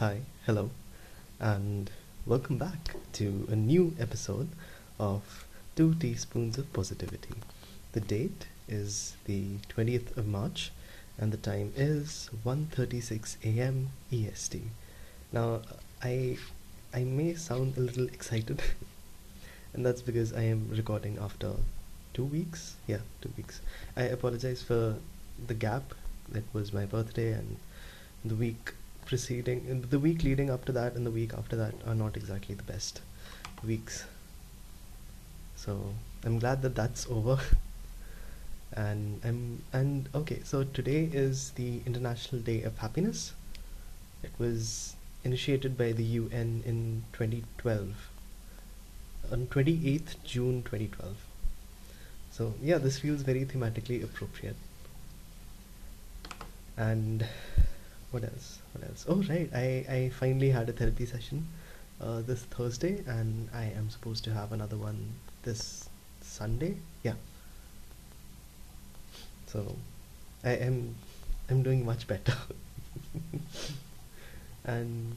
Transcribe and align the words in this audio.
Hi, 0.00 0.22
hello, 0.46 0.70
and 1.38 1.90
welcome 2.24 2.56
back 2.56 2.94
to 3.12 3.46
a 3.50 3.54
new 3.54 3.94
episode 4.00 4.48
of 4.98 5.44
Two 5.76 5.94
Teaspoons 5.94 6.56
of 6.56 6.72
Positivity. 6.72 7.34
The 7.92 8.00
date 8.00 8.46
is 8.66 9.16
the 9.26 9.58
20th 9.68 10.16
of 10.16 10.26
March 10.26 10.72
and 11.18 11.30
the 11.30 11.36
time 11.36 11.74
is 11.76 12.30
1:36 12.46 13.36
a.m. 13.44 13.90
EST. 14.10 14.62
Now, 15.32 15.60
I 16.02 16.38
I 16.94 17.04
may 17.04 17.34
sound 17.34 17.76
a 17.76 17.80
little 17.80 18.06
excited 18.06 18.62
and 19.74 19.84
that's 19.84 20.00
because 20.00 20.32
I 20.32 20.44
am 20.44 20.70
recording 20.70 21.18
after 21.18 21.52
2 22.14 22.24
weeks. 22.24 22.76
Yeah, 22.86 23.04
2 23.20 23.32
weeks. 23.36 23.60
I 23.94 24.04
apologize 24.04 24.62
for 24.62 24.96
the 25.46 25.60
gap. 25.68 25.92
It 26.34 26.44
was 26.54 26.72
my 26.72 26.86
birthday 26.86 27.32
and 27.32 27.58
the 28.24 28.34
week 28.34 28.72
preceding 29.10 29.84
the 29.90 29.98
week 29.98 30.22
leading 30.22 30.50
up 30.50 30.64
to 30.64 30.70
that 30.70 30.94
and 30.94 31.04
the 31.04 31.10
week 31.10 31.32
after 31.36 31.56
that 31.56 31.74
are 31.84 31.96
not 31.96 32.16
exactly 32.16 32.54
the 32.54 32.62
best 32.62 33.00
weeks. 33.66 34.04
So 35.56 35.94
i'm 36.24 36.38
glad 36.38 36.62
that 36.62 36.74
that's 36.74 37.06
over. 37.10 37.38
And 38.72 39.20
i'm 39.24 39.62
and 39.72 40.08
okay 40.14 40.36
so 40.44 40.62
today 40.62 41.10
is 41.12 41.50
the 41.56 41.80
international 41.86 42.40
day 42.40 42.62
of 42.62 42.78
happiness. 42.78 43.32
It 44.22 44.30
was 44.38 44.94
initiated 45.24 45.76
by 45.76 45.90
the 45.90 46.06
un 46.18 46.62
in 46.64 47.02
2012 47.12 48.08
on 49.32 49.46
28th 49.48 50.14
june 50.24 50.62
2012 50.62 51.16
so 52.36 52.54
yeah 52.62 52.78
this 52.78 53.00
feels 53.00 53.22
very 53.22 53.44
thematically 53.44 54.02
appropriate. 54.04 54.56
And 56.76 57.26
what 58.10 58.24
else? 58.24 58.58
What 58.72 58.88
else? 58.88 59.04
Oh 59.08 59.22
right. 59.28 59.48
I 59.54 59.84
i 59.96 60.08
finally 60.18 60.50
had 60.50 60.68
a 60.68 60.72
therapy 60.72 61.06
session 61.06 61.46
uh, 62.00 62.20
this 62.22 62.42
thursday 62.42 63.02
and 63.06 63.48
i 63.54 63.64
am 63.64 63.90
supposed 63.90 64.24
to 64.24 64.32
have 64.32 64.52
another 64.52 64.76
one 64.76 65.14
this 65.42 65.88
sunday. 66.20 66.76
Yeah. 67.02 67.14
So 69.46 69.76
i 70.44 70.50
am 70.52 70.94
i'm 71.48 71.62
doing 71.62 71.84
much 71.84 72.06
better. 72.06 72.34
And 74.64 75.16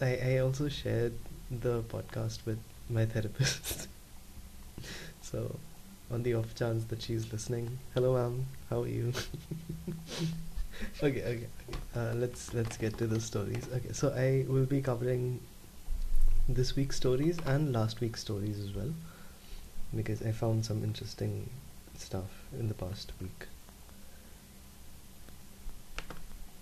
i 0.00 0.16
i 0.16 0.38
also 0.38 0.68
shared 0.68 1.14
the 1.50 1.82
podcast 1.82 2.44
with 2.46 2.58
my 2.90 3.06
therapist. 3.06 3.88
So 5.22 5.56
on 6.10 6.22
the 6.22 6.34
off 6.34 6.54
chance 6.54 6.84
that 6.84 7.02
she's 7.02 7.32
listening. 7.32 7.78
Hello 7.94 8.14
ma'am. 8.14 8.46
How 8.70 8.82
are 8.82 8.88
you? 8.88 9.12
Okay 11.02 11.22
okay 11.22 11.46
uh, 11.96 12.12
let's 12.14 12.52
let's 12.54 12.76
get 12.76 12.98
to 12.98 13.06
the 13.06 13.20
stories. 13.20 13.68
Okay 13.72 13.92
so 13.92 14.08
i 14.10 14.44
will 14.48 14.66
be 14.66 14.80
covering 14.80 15.40
this 16.48 16.76
week's 16.76 16.96
stories 16.96 17.38
and 17.46 17.72
last 17.72 18.00
week's 18.00 18.20
stories 18.20 18.58
as 18.58 18.74
well 18.74 18.92
because 19.94 20.20
i 20.22 20.32
found 20.32 20.64
some 20.64 20.82
interesting 20.82 21.48
stuff 21.96 22.30
in 22.58 22.68
the 22.68 22.74
past 22.74 23.12
week. 23.20 23.46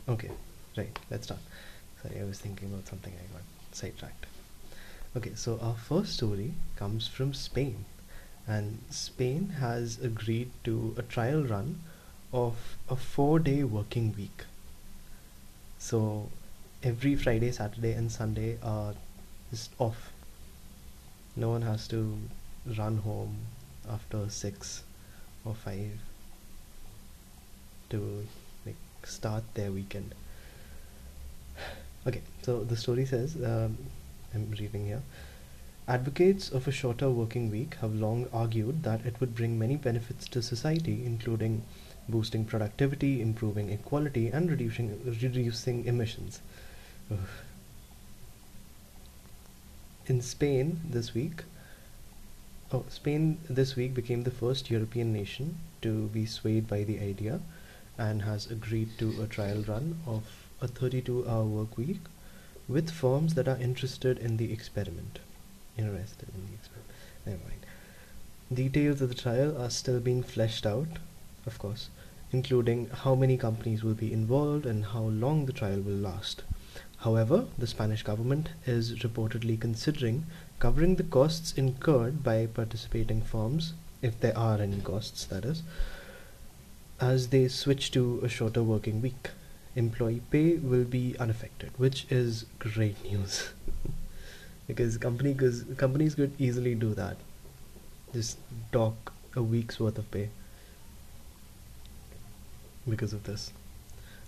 Okay 0.09 0.31
right 0.77 0.99
let's 1.11 1.27
start. 1.27 1.41
Sorry 2.03 2.21
i 2.21 2.25
was 2.25 2.39
thinking 2.39 2.69
about 2.69 2.87
something 2.87 3.13
i 3.13 3.33
got 3.33 3.43
sidetracked. 3.73 4.27
Okay 5.17 5.33
so 5.35 5.59
our 5.63 5.75
first 5.75 6.15
story 6.15 6.53
comes 6.77 7.09
from 7.09 7.33
spain 7.33 7.85
and 8.47 8.79
spain 8.91 9.55
has 9.61 9.99
agreed 10.03 10.51
to 10.65 10.95
a 10.99 11.03
trial 11.03 11.43
run 11.45 11.81
of 12.33 12.77
a 12.89 12.97
four 12.97 13.39
day 13.39 13.63
working 13.63 14.15
week. 14.17 14.45
So 15.83 16.29
every 16.85 17.17
Friday, 17.17 17.51
Saturday, 17.51 17.91
and 17.93 18.11
Sunday 18.11 18.57
are 18.63 18.95
just 19.51 19.73
off. 19.81 20.13
No 21.35 21.51
one 21.51 21.63
has 21.63 21.89
to 21.89 22.19
run 22.79 22.99
home 22.99 23.37
after 23.91 24.29
six 24.31 24.85
or 25.45 25.57
five 25.57 25.99
to 27.91 28.25
like 28.65 28.77
start 29.03 29.43
their 29.55 29.73
weekend. 29.73 30.15
Okay, 32.07 32.23
so 32.43 32.63
the 32.63 32.77
story 32.77 33.05
says 33.05 33.35
um, 33.45 33.77
I'm 34.33 34.51
reading 34.53 34.87
here. 34.87 35.03
Advocates 35.89 36.51
of 36.51 36.69
a 36.69 36.73
shorter 36.73 37.11
working 37.11 37.51
week 37.51 37.75
have 37.81 37.93
long 37.93 38.29
argued 38.33 38.85
that 38.85 39.05
it 39.05 39.21
would 39.21 39.35
bring 39.35 39.59
many 39.59 39.77
benefits 39.77 40.29
to 40.29 40.43
society, 40.43 41.03
including 41.05 41.63
boosting 42.09 42.45
productivity, 42.45 43.21
improving 43.21 43.71
equality, 43.71 44.29
and 44.29 44.51
reducing, 44.51 45.01
reducing 45.05 45.85
emissions. 45.85 46.41
In 50.07 50.21
Spain 50.21 50.81
this 50.89 51.15
week, 51.15 51.45
oh, 52.73 52.85
Spain 52.89 53.39
this 53.49 53.77
week 53.77 53.95
became 53.95 54.25
the 54.25 54.31
first 54.31 54.71
European 54.71 55.13
nation 55.13 55.59
to 55.83 56.09
be 56.09 56.27
swayed 56.27 56.67
by 56.67 56.85
the 56.85 56.99
idea 57.01 57.41
and 57.99 58.23
has 58.23 58.51
agreed 58.51 58.99
to 58.99 59.23
a 59.23 59.27
trial 59.27 59.63
run 59.63 60.01
of 60.07 60.25
a 60.61 60.69
32 60.69 61.29
hour 61.29 61.45
work 61.45 61.77
week 61.77 62.01
with 62.69 62.91
firms 62.91 63.35
that 63.35 63.49
are 63.49 63.57
interested 63.57 64.19
in 64.19 64.37
the 64.37 64.53
experiment. 64.53 65.19
Interested 65.77 66.29
in 66.35 66.47
the 66.47 66.55
experiment. 66.55 66.91
Never 67.27 67.43
mind. 67.45 67.67
Details 68.53 69.01
of 69.01 69.09
the 69.09 69.15
trial 69.15 69.61
are 69.61 69.71
still 69.71 70.01
being 70.01 70.23
fleshed 70.23 70.67
out, 70.67 70.99
of 71.47 71.59
course, 71.59 71.89
including 72.33 72.89
how 72.89 73.15
many 73.15 73.37
companies 73.37 73.83
will 73.85 73.95
be 73.95 74.13
involved 74.13 74.67
and 74.67 74.87
how 74.87 75.03
long 75.03 75.47
the 75.47 75.53
trial 75.53 75.81
will 75.81 75.97
last. 75.97 76.43
However, 76.99 77.47
the 77.59 77.67
Spanish 77.67 78.03
government 78.03 78.51
is 78.65 78.95
reportedly 79.01 79.61
considering 79.61 80.27
covering 80.59 80.97
the 80.97 81.03
costs 81.03 81.53
incurred 81.53 82.23
by 82.23 82.47
participating 82.47 83.23
firms, 83.23 83.75
if 84.01 84.19
there 84.21 84.37
are 84.39 84.59
any 84.59 84.81
costs, 84.81 85.25
that 85.27 85.45
is, 85.45 85.63
as 87.01 87.29
they 87.29 87.49
switch 87.49 87.91
to 87.91 88.21
a 88.23 88.29
shorter 88.29 88.63
working 88.63 89.03
week. 89.03 89.31
Employee 89.75 90.23
pay 90.31 90.55
will 90.55 90.85
be 90.85 91.17
unaffected, 91.19 91.71
which 91.77 92.07
is 92.11 92.47
great 92.59 93.03
news. 93.05 93.51
because 94.67 94.97
company 94.99 95.35
companies 95.77 96.15
could 96.15 96.33
easily 96.39 96.75
do 96.75 96.95
that. 96.95 97.17
Just 98.13 98.39
dock 98.71 99.13
a 99.35 99.43
week's 99.43 99.81
worth 99.81 99.99
of 99.99 100.11
pay 100.11 100.29
because 102.89 103.13
of 103.13 103.25
this 103.25 103.53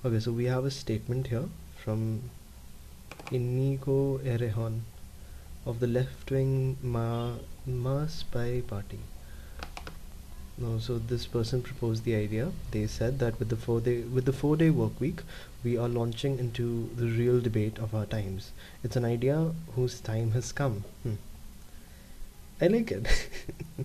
okay 0.04 0.20
so 0.20 0.32
we 0.32 0.44
have 0.44 0.64
a 0.64 0.70
statement 0.70 1.28
here 1.28 1.48
from 1.84 2.30
Inigo 3.30 4.18
Errejón 4.18 4.80
of 5.66 5.80
the 5.80 5.86
left-wing 5.86 6.76
Ma 6.82 7.32
Mas 7.66 8.22
Pai 8.24 8.60
party 8.60 8.98
no, 10.56 10.78
so 10.78 10.98
this 10.98 11.26
person 11.26 11.62
proposed 11.62 12.04
the 12.04 12.14
idea. 12.14 12.52
They 12.70 12.86
said 12.86 13.18
that 13.18 13.38
with 13.40 13.48
the 13.48 13.56
four 13.56 13.80
day 13.80 14.02
with 14.02 14.24
the 14.24 14.32
four 14.32 14.56
day 14.56 14.70
work 14.70 15.00
week, 15.00 15.22
we 15.64 15.76
are 15.76 15.88
launching 15.88 16.38
into 16.38 16.90
the 16.96 17.06
real 17.06 17.40
debate 17.40 17.78
of 17.78 17.92
our 17.94 18.06
times. 18.06 18.52
It's 18.84 18.94
an 18.94 19.04
idea 19.04 19.52
whose 19.74 20.00
time 20.00 20.30
has 20.30 20.52
come. 20.52 20.84
Hmm. 21.02 21.14
I 22.60 22.68
like 22.68 22.92
it. 22.92 23.28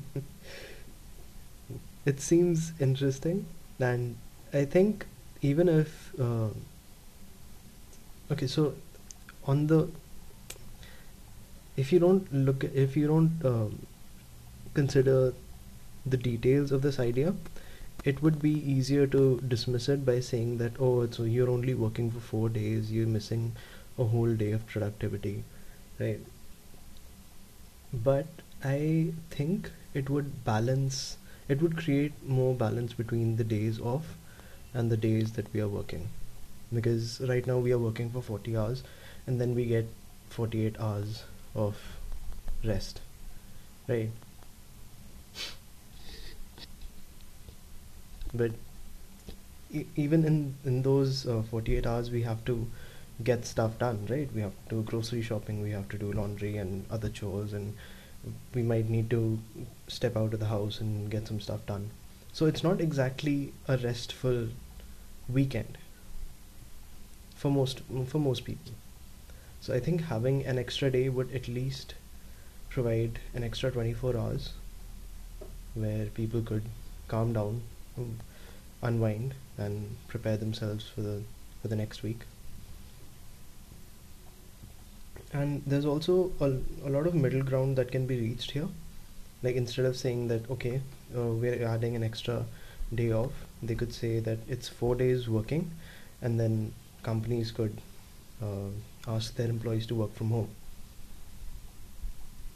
it 2.06 2.22
seems 2.22 2.72
interesting 2.80 3.48
and 3.80 4.16
I 4.54 4.66
think 4.66 5.06
even 5.42 5.70
if 5.70 6.14
uh, 6.20 6.50
okay, 8.32 8.48
so 8.48 8.74
on 9.46 9.68
the 9.68 9.90
if 11.78 11.92
you 11.92 12.00
don't 12.00 12.32
look 12.34 12.64
if 12.64 12.96
you 12.96 13.08
don't 13.08 13.46
um, 13.52 13.80
consider 14.74 15.34
the 16.06 16.18
details 16.18 16.72
of 16.72 16.82
this 16.82 17.00
idea 17.00 17.34
it 18.06 18.22
would 18.24 18.42
be 18.42 18.52
easier 18.74 19.08
to 19.08 19.24
dismiss 19.54 19.90
it 19.90 20.06
by 20.06 20.20
saying 20.20 20.58
that 20.58 20.80
oh 20.80 21.10
so 21.10 21.24
you're 21.24 21.50
only 21.50 21.74
working 21.74 22.12
for 22.12 22.20
four 22.20 22.50
days 22.50 22.92
you're 22.92 23.08
missing 23.20 23.52
a 23.98 24.06
whole 24.06 24.34
day 24.36 24.52
of 24.52 24.66
productivity 24.68 25.44
right? 26.00 26.20
But 27.94 28.26
i 28.64 29.14
think 29.30 29.72
it 29.94 30.10
would 30.10 30.44
balance 30.44 31.18
it 31.48 31.62
would 31.62 31.78
create 31.78 32.14
more 32.28 32.56
balance 32.56 32.94
between 32.94 33.36
the 33.38 33.44
days 33.44 33.80
off 33.80 34.16
and 34.74 34.92
the 34.92 34.98
days 34.98 35.32
that 35.34 35.52
we 35.54 35.62
are 35.62 35.68
working. 35.68 36.10
Because 36.74 37.20
right 37.22 37.46
now 37.46 37.58
we 37.58 37.72
are 37.72 37.80
working 37.80 38.10
for 38.10 38.22
40 38.22 38.56
hours 38.56 38.84
and 39.26 39.42
then 39.42 39.56
we 39.56 39.66
get 39.66 39.88
48 40.30 40.80
hours 40.80 41.24
of 41.56 41.78
rest. 42.64 43.02
Right? 43.88 44.12
But 48.34 48.52
e 49.74 49.86
even 49.96 50.24
in 50.26 50.56
in 50.66 50.82
those 50.84 51.28
uh, 51.28 51.42
48 51.50 51.88
hours 51.88 52.12
we 52.12 52.22
have 52.24 52.44
to 52.46 52.68
get 53.24 53.46
stuff 53.46 53.78
done 53.80 54.06
right? 54.10 54.30
We 54.34 54.42
have 54.42 54.54
to 54.70 54.76
do 54.76 54.82
grocery 54.84 55.22
shopping 55.22 55.62
we 55.62 55.72
have 55.72 55.90
to 55.90 55.98
do 55.98 56.12
laundry 56.20 56.58
and 56.58 56.86
other 56.90 57.10
chores 57.10 57.54
and 57.54 57.76
we 58.54 58.64
might 58.64 58.90
need 58.90 59.10
to 59.10 59.40
step 59.88 60.16
out 60.16 60.34
of 60.34 60.40
the 60.40 60.48
house 60.48 60.80
and 60.80 61.10
get 61.10 61.28
some 61.28 61.40
stuff 61.40 61.66
done 61.66 61.90
so 62.34 62.46
it's 62.46 62.64
not 62.64 62.82
exactly 62.82 63.54
a 63.68 63.78
restful 63.78 64.48
weekend 65.28 65.78
for 67.36 67.52
most 67.52 67.82
for 68.08 68.20
most 68.20 68.46
people 68.46 68.72
So 69.62 69.74
I 69.76 69.80
think 69.80 70.02
having 70.10 70.46
an 70.46 70.58
extra 70.60 70.90
day 70.92 71.10
would 71.10 71.34
at 71.34 71.48
least 71.48 71.94
provide 72.70 73.20
an 73.34 73.44
extra 73.44 73.72
24 73.72 74.18
hours 74.18 74.54
where 75.76 76.06
people 76.08 76.42
could 76.42 76.64
calm 77.08 77.34
down, 77.34 77.62
um, 77.98 78.20
unwind, 78.82 79.36
and 79.58 79.98
prepare 80.08 80.38
themselves 80.38 80.88
for 80.88 81.02
the 81.02 81.24
for 81.62 81.70
the 81.70 81.76
next 81.76 82.04
week. 82.04 82.22
And 85.32 85.64
there's 85.66 85.86
also 85.86 86.32
a, 86.40 86.58
a 86.86 86.90
lot 86.90 87.08
of 87.08 87.14
middle 87.16 87.42
ground 87.44 87.78
that 87.78 87.92
can 87.92 88.06
be 88.06 88.20
reached 88.20 88.52
here. 88.52 88.68
Like 89.44 89.56
instead 89.56 89.86
of 89.86 89.96
saying 89.98 90.28
that 90.30 90.50
okay, 90.52 90.82
uh, 91.16 91.22
we're 91.22 91.66
adding 91.66 91.96
an 91.96 92.04
extra 92.04 92.46
day 92.94 93.12
off, 93.12 93.32
they 93.62 93.76
could 93.76 93.94
say 93.94 94.20
that 94.20 94.40
it's 94.48 94.68
four 94.68 94.96
days 94.96 95.28
working, 95.28 95.72
and 96.22 96.40
then 96.40 96.74
companies 97.04 97.52
could 97.52 97.78
uh, 98.42 98.70
ask 99.08 99.36
their 99.36 99.50
employees 99.50 99.86
to 99.88 99.96
work 99.96 100.14
from 100.14 100.30
home 100.30 100.50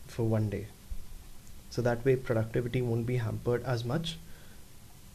for 0.07 0.23
one 0.23 0.49
day. 0.49 0.67
So 1.69 1.81
that 1.81 2.05
way, 2.05 2.15
productivity 2.15 2.81
won't 2.81 3.05
be 3.05 3.17
hampered 3.17 3.63
as 3.63 3.83
much, 3.83 4.17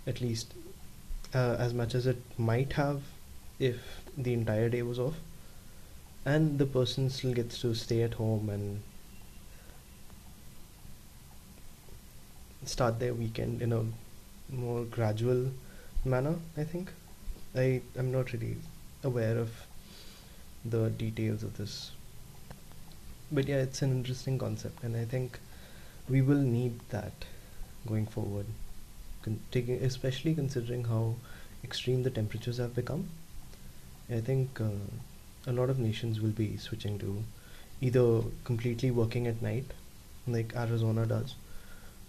at 0.06 0.20
least 0.20 0.54
uh, 1.34 1.56
as 1.58 1.72
much 1.72 1.94
as 1.94 2.06
it 2.06 2.20
might 2.36 2.72
have 2.72 3.02
if 3.58 3.76
the 4.16 4.32
entire 4.32 4.68
day 4.68 4.82
was 4.82 4.98
off. 4.98 5.14
And 6.24 6.58
the 6.58 6.66
person 6.66 7.10
still 7.10 7.32
gets 7.32 7.60
to 7.60 7.74
stay 7.74 8.02
at 8.02 8.14
home 8.14 8.50
and 8.50 8.82
start 12.68 12.98
their 12.98 13.14
weekend 13.14 13.62
in 13.62 13.72
a 13.72 13.84
more 14.50 14.84
gradual 14.84 15.50
manner, 16.04 16.36
I 16.56 16.64
think. 16.64 16.92
I 17.54 17.80
am 17.96 18.12
not 18.12 18.32
really 18.32 18.56
aware 19.02 19.38
of 19.38 19.50
the 20.64 20.90
details 20.90 21.42
of 21.42 21.56
this. 21.56 21.92
But 23.30 23.46
yeah, 23.46 23.56
it's 23.56 23.82
an 23.82 23.90
interesting 23.90 24.38
concept, 24.38 24.82
and 24.82 24.96
I 24.96 25.04
think 25.04 25.38
we 26.08 26.22
will 26.22 26.38
need 26.38 26.80
that 26.90 27.12
going 27.86 28.06
forward, 28.06 28.46
Con- 29.22 29.40
taking, 29.50 29.82
especially 29.82 30.34
considering 30.34 30.84
how 30.84 31.14
extreme 31.64 32.02
the 32.02 32.10
temperatures 32.10 32.58
have 32.58 32.74
become. 32.74 33.08
I 34.10 34.20
think 34.20 34.60
uh, 34.60 34.70
a 35.46 35.52
lot 35.52 35.68
of 35.68 35.78
nations 35.78 36.20
will 36.20 36.30
be 36.30 36.56
switching 36.56 36.98
to 37.00 37.22
either 37.80 38.22
completely 38.44 38.90
working 38.90 39.26
at 39.26 39.42
night, 39.42 39.66
like 40.26 40.54
Arizona 40.56 41.06
does, 41.06 41.34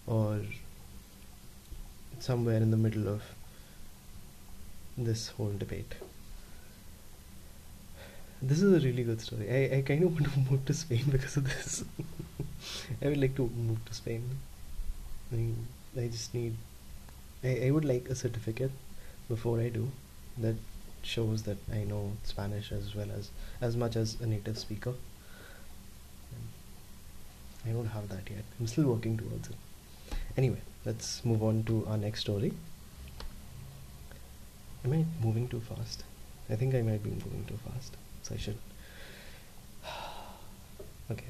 or 0.09 0.41
somewhere 2.19 2.57
in 2.57 2.71
the 2.71 2.77
middle 2.77 3.07
of 3.07 3.21
this 4.97 5.29
whole 5.29 5.53
debate. 5.57 5.93
This 8.41 8.61
is 8.61 8.73
a 8.73 8.85
really 8.85 9.03
good 9.03 9.21
story. 9.21 9.49
I, 9.49 9.77
I 9.77 9.81
kind 9.81 10.03
of 10.03 10.13
want 10.13 10.33
to 10.33 10.39
move 10.51 10.65
to 10.65 10.73
Spain 10.73 11.05
because 11.09 11.37
of 11.37 11.43
this. 11.45 11.83
I 13.01 13.07
would 13.07 13.21
like 13.21 13.35
to 13.35 13.49
move 13.55 13.83
to 13.85 13.93
Spain. 13.93 14.23
I, 15.31 15.35
mean, 15.35 15.67
I 15.95 16.07
just 16.07 16.33
need. 16.33 16.55
I, 17.43 17.67
I 17.67 17.71
would 17.71 17.85
like 17.85 18.09
a 18.09 18.15
certificate 18.15 18.71
before 19.27 19.59
I 19.59 19.69
do 19.69 19.91
that 20.39 20.55
shows 21.03 21.43
that 21.43 21.57
I 21.71 21.83
know 21.83 22.13
Spanish 22.23 22.71
as 22.71 22.95
well 22.95 23.07
as 23.17 23.29
as 23.61 23.77
much 23.77 23.95
as 23.95 24.17
a 24.19 24.25
native 24.25 24.57
speaker. 24.57 24.93
I 27.65 27.69
don't 27.69 27.87
have 27.87 28.09
that 28.09 28.29
yet. 28.29 28.43
I'm 28.59 28.67
still 28.67 28.85
working 28.85 29.17
towards 29.17 29.49
it. 29.49 29.55
Anyway, 30.37 30.61
let's 30.85 31.23
move 31.25 31.43
on 31.43 31.63
to 31.63 31.85
our 31.87 31.97
next 31.97 32.21
story. 32.21 32.53
Am 34.85 34.93
I 34.93 35.05
moving 35.23 35.47
too 35.47 35.59
fast? 35.59 36.03
I 36.49 36.55
think 36.55 36.73
I 36.73 36.81
might 36.81 37.03
be 37.03 37.09
moving 37.09 37.45
too 37.47 37.59
fast. 37.69 37.97
So 38.23 38.35
I 38.35 38.37
should. 38.37 38.57
okay. 41.11 41.25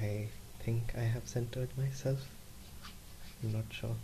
I 0.00 0.28
think 0.60 0.94
I 0.96 1.02
have 1.02 1.26
centered 1.26 1.68
myself. 1.76 2.18
I'm 3.42 3.52
not 3.52 3.64
sure. 3.70 3.96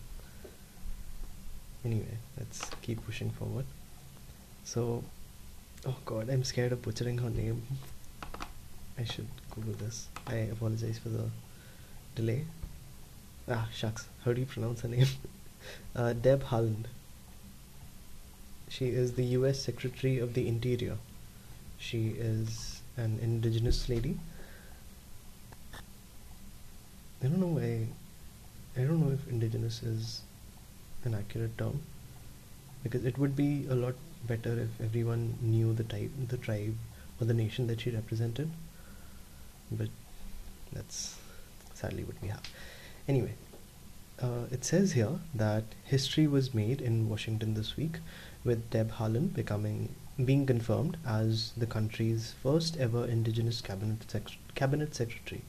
Anyway, 1.85 2.19
let's 2.39 2.71
keep 2.83 3.05
pushing 3.05 3.31
forward. 3.31 3.65
So, 4.65 5.03
oh 5.87 5.97
god, 6.05 6.31
I'm 6.31 6.45
scared 6.45 6.73
of 6.73 6.83
butchering 6.83 7.19
her 7.19 7.31
name. 7.31 7.63
I 8.99 9.05
should 9.05 9.27
Google 9.51 9.73
this. 9.73 10.09
I 10.27 10.35
apologize 10.55 10.99
for 10.99 11.09
the 11.09 11.25
delay. 12.15 12.45
Ah, 13.49 13.69
shucks. 13.75 14.09
How 14.25 14.33
do 14.33 14.41
you 14.41 14.47
pronounce 14.47 14.83
her 14.83 14.89
name? 14.89 15.07
uh, 15.97 16.13
Deb 16.13 16.45
Haaland. 16.45 16.85
She 18.69 18.89
is 18.89 19.15
the 19.15 19.25
US 19.37 19.61
Secretary 19.61 20.19
of 20.19 20.35
the 20.35 20.47
Interior. 20.47 20.97
She 21.79 22.09
is 22.11 22.81
an 22.97 23.19
indigenous 23.21 23.89
lady. 23.89 24.19
I 27.23 27.27
don't 27.27 27.41
know 27.41 27.59
why. 27.59 27.89
I 28.77 28.87
don't 28.87 29.01
know 29.01 29.13
if 29.13 29.29
indigenous 29.29 29.83
is 29.83 30.23
an 31.05 31.15
accurate 31.15 31.59
term 31.59 31.83
because 32.83 33.05
it 33.05 33.19
would 33.19 33.37
be 33.37 33.67
a 33.69 33.75
lot 33.75 33.95
better 34.27 34.59
if 34.59 34.81
everyone 34.81 35.35
knew 35.41 35.75
the 35.75 35.85
type, 35.85 36.11
the 36.29 36.37
tribe, 36.37 36.77
or 37.21 37.27
the 37.27 37.35
nation 37.35 37.67
that 37.67 37.81
she 37.81 37.91
represented. 37.91 38.51
But 39.71 39.89
that's 40.73 41.19
sadly 41.75 42.05
what 42.05 42.17
we 42.23 42.29
have. 42.29 42.43
Anyway, 43.09 43.35
uh, 44.23 44.45
it 44.53 44.65
says 44.65 44.93
here 44.93 45.19
that 45.35 45.65
history 45.85 46.27
was 46.29 46.55
made 46.55 46.81
in 46.81 47.09
Washington 47.09 47.55
this 47.55 47.77
week, 47.77 47.99
with 48.45 48.71
Deb 48.71 48.93
Haaland 48.93 49.35
becoming 49.35 49.95
being 50.25 50.47
confirmed 50.47 50.97
as 51.05 51.53
the 51.57 51.67
country's 51.67 52.35
first 52.43 52.77
ever 52.77 53.05
Indigenous 53.05 53.61
cabinet 53.61 54.09
sec- 54.09 54.39
cabinet 54.55 54.95
secretary. 54.95 55.43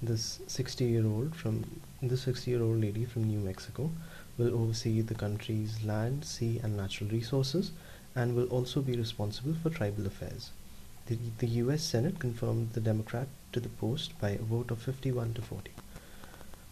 This 0.00 0.38
60-year-old 0.46 1.34
from 1.34 1.80
this 2.00 2.26
60-year-old 2.26 2.80
lady 2.80 3.04
from 3.04 3.24
New 3.24 3.40
Mexico 3.40 3.90
will 4.36 4.54
oversee 4.54 5.00
the 5.00 5.16
country's 5.16 5.82
land, 5.82 6.24
sea, 6.24 6.60
and 6.62 6.76
natural 6.76 7.10
resources, 7.10 7.72
and 8.14 8.36
will 8.36 8.46
also 8.46 8.80
be 8.80 8.96
responsible 8.96 9.54
for 9.54 9.70
tribal 9.70 10.06
affairs. 10.06 10.50
The, 11.06 11.18
the 11.38 11.48
U.S. 11.64 11.82
Senate 11.82 12.20
confirmed 12.20 12.74
the 12.74 12.80
Democrat 12.80 13.26
to 13.52 13.58
the 13.58 13.68
post 13.68 14.16
by 14.20 14.30
a 14.30 14.38
vote 14.38 14.70
of 14.70 14.80
51 14.80 15.34
to 15.34 15.42
40. 15.42 15.70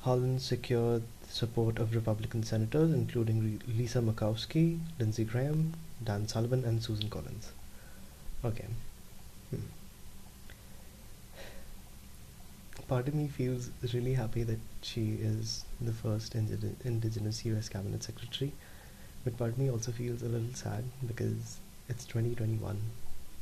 Haaland 0.07 0.41
secured 0.41 1.03
support 1.29 1.81
of 1.81 1.93
Republican 1.93 2.45
senators 2.45 2.93
including 2.93 3.61
Lisa 3.67 3.99
Murkowski, 4.01 4.79
Lindsey 5.01 5.25
Graham, 5.25 5.75
Dan 6.05 6.29
Sullivan, 6.29 6.65
and 6.65 6.81
Susan 6.81 7.11
Collins. 7.11 7.51
Okay. 8.45 8.67
Hmm. 9.51 9.67
Part 12.87 13.09
of 13.09 13.17
me 13.17 13.27
feels 13.27 13.71
really 13.93 14.15
happy 14.15 14.45
that 14.45 14.61
she 14.81 15.15
is 15.21 15.65
the 15.81 15.93
first 15.93 16.37
indi- 16.37 16.77
indigenous 16.85 17.45
US 17.45 17.69
cabinet 17.69 18.05
secretary, 18.05 18.53
but 19.25 19.37
part 19.37 19.51
of 19.51 19.59
me 19.59 19.69
also 19.69 19.91
feels 19.91 20.23
a 20.23 20.29
little 20.29 20.55
sad 20.55 20.85
because 21.05 21.59
it's 21.89 22.05
2021. 22.05 22.81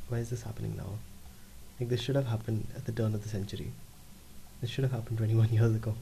Why 0.09 0.17
is 0.17 0.31
this 0.31 0.41
happening 0.41 0.75
now? 0.75 0.97
Like, 1.79 1.89
this 1.89 2.01
should 2.01 2.15
have 2.15 2.25
happened 2.25 2.65
at 2.75 2.85
the 2.85 2.91
turn 2.91 3.13
of 3.13 3.21
the 3.21 3.29
century. 3.29 3.71
This 4.61 4.71
should 4.71 4.83
have 4.83 4.93
happened 4.93 5.19
21 5.19 5.49
years 5.59 5.75
ago 5.75 5.93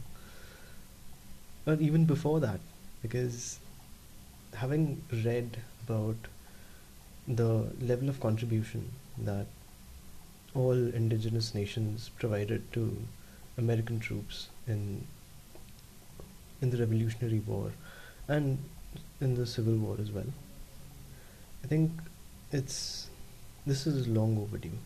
or 1.65 1.75
even 1.75 2.05
before 2.05 2.39
that 2.39 2.60
because 3.01 3.60
having 4.55 5.01
read 5.25 5.58
about 5.86 6.15
the 7.27 7.72
level 7.82 8.10
of 8.10 8.20
contribution 8.20 8.91
that 9.17 9.46
all 10.53 10.72
indigenous 10.72 11.55
nations 11.55 12.10
provided 12.20 12.72
to 12.74 12.98
American 13.58 14.00
troops 14.00 14.50
in 14.67 15.05
in 16.62 16.70
the 16.70 16.77
Revolutionary 16.77 17.39
War 17.39 17.72
and 18.27 18.58
in 19.20 19.36
the 19.36 19.46
Civil 19.46 19.75
War 19.75 19.98
as 20.00 20.12
well. 20.12 20.32
I 21.63 21.67
think 21.67 21.91
it's 22.51 23.08
this 23.65 23.88
is 23.88 24.08
long 24.08 24.38
overdue. 24.38 24.77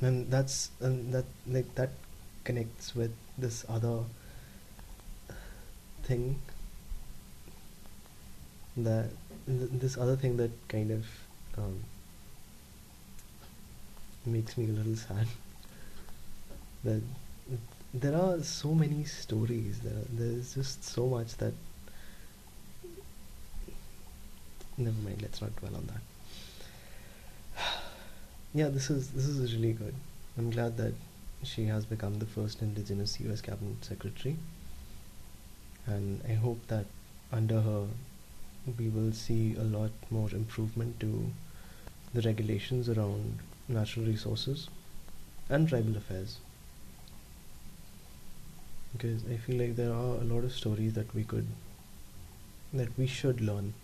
And 0.00 0.30
that's 0.30 0.70
and 0.80 1.14
that 1.14 1.24
like 1.46 1.74
that 1.76 1.90
connects 2.46 2.94
with 2.94 3.12
this 3.36 3.64
other 3.68 3.98
thing. 6.04 6.40
That 8.76 9.10
th- 9.46 9.70
this 9.84 9.98
other 9.98 10.16
thing 10.16 10.36
that 10.36 10.52
kind 10.68 10.90
of 10.90 11.06
um, 11.58 11.82
makes 14.24 14.56
me 14.56 14.66
a 14.66 14.72
little 14.78 14.96
sad. 14.96 15.26
That 16.84 17.02
there 17.92 18.16
are 18.16 18.42
so 18.42 18.74
many 18.74 19.04
stories 19.04 19.80
there 19.80 20.02
there's 20.12 20.54
just 20.54 20.84
so 20.84 21.06
much 21.06 21.36
that 21.38 21.54
never 24.76 25.00
mind 25.02 25.22
let's 25.22 25.40
not 25.40 25.54
dwell 25.56 25.76
on 25.76 25.86
that. 25.92 26.02
Yeah 28.54 28.68
this 28.68 28.90
is 28.90 29.10
this 29.10 29.26
is 29.26 29.54
really 29.54 29.72
good. 29.72 29.94
I'm 30.38 30.50
glad 30.50 30.76
that 30.76 30.94
she 31.46 31.64
has 31.66 31.86
become 31.86 32.18
the 32.18 32.26
first 32.26 32.62
indigenous 32.62 33.18
US 33.20 33.40
cabinet 33.40 33.84
secretary. 33.84 34.36
And 35.86 36.20
I 36.28 36.34
hope 36.34 36.66
that 36.68 36.86
under 37.32 37.60
her 37.60 37.86
we 38.78 38.88
will 38.88 39.12
see 39.12 39.54
a 39.56 39.62
lot 39.62 39.90
more 40.10 40.30
improvement 40.32 40.98
to 41.00 41.30
the 42.12 42.20
regulations 42.22 42.88
around 42.88 43.38
natural 43.68 44.06
resources 44.06 44.68
and 45.48 45.68
tribal 45.68 45.96
affairs. 45.96 46.38
Because 48.92 49.22
I 49.30 49.36
feel 49.36 49.58
like 49.58 49.76
there 49.76 49.92
are 49.92 50.16
a 50.20 50.24
lot 50.24 50.44
of 50.44 50.52
stories 50.52 50.94
that 50.94 51.14
we 51.14 51.22
could 51.24 51.46
that 52.72 52.88
we 52.98 53.06
should 53.06 53.40
learn. 53.40 53.74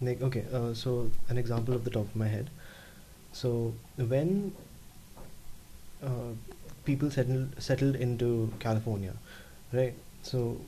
Like 0.00 0.20
okay 0.22 0.44
uh, 0.52 0.74
so 0.74 1.10
an 1.28 1.38
example 1.38 1.74
of 1.74 1.84
the 1.84 1.90
top 1.90 2.06
of 2.06 2.16
my 2.16 2.28
head. 2.28 2.50
So 3.32 3.74
when 3.96 4.52
uh, 6.02 6.32
people 6.84 7.10
settled 7.10 7.62
settled 7.62 7.96
into 7.96 8.52
California 8.58 9.14
right? 9.72 9.94
So 10.22 10.60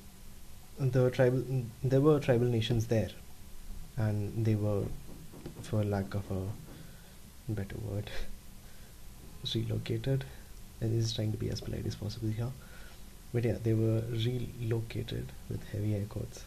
the 0.78 1.10
tribal 1.10 1.44
there 1.82 2.00
were 2.00 2.18
tribal 2.20 2.46
nations 2.46 2.86
there 2.86 3.10
and 3.96 4.44
they 4.44 4.54
were 4.54 4.84
for 5.62 5.84
lack 5.84 6.14
of 6.14 6.30
a 6.30 7.52
better 7.52 7.76
word 7.90 8.10
relocated. 9.54 10.24
And 10.80 10.98
is 10.98 11.12
trying 11.12 11.30
to 11.30 11.38
be 11.38 11.48
as 11.48 11.60
polite 11.60 11.86
as 11.86 11.94
possible 11.94 12.28
here. 12.28 12.50
But 13.32 13.44
yeah 13.44 13.56
they 13.62 13.72
were 13.72 14.02
relocated 14.10 15.30
with 15.48 15.62
heavy 15.68 15.94
air 15.94 16.06
quotes. 16.08 16.44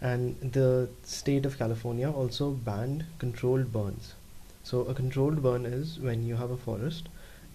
And 0.00 0.40
the 0.40 0.88
state 1.02 1.44
of 1.44 1.58
California 1.58 2.10
also 2.10 2.50
banned 2.50 3.04
controlled 3.18 3.72
burns. 3.72 4.14
So 4.62 4.82
a 4.82 4.94
controlled 4.94 5.42
burn 5.42 5.66
is 5.66 5.98
when 5.98 6.24
you 6.24 6.36
have 6.36 6.50
a 6.50 6.56
forest 6.56 7.08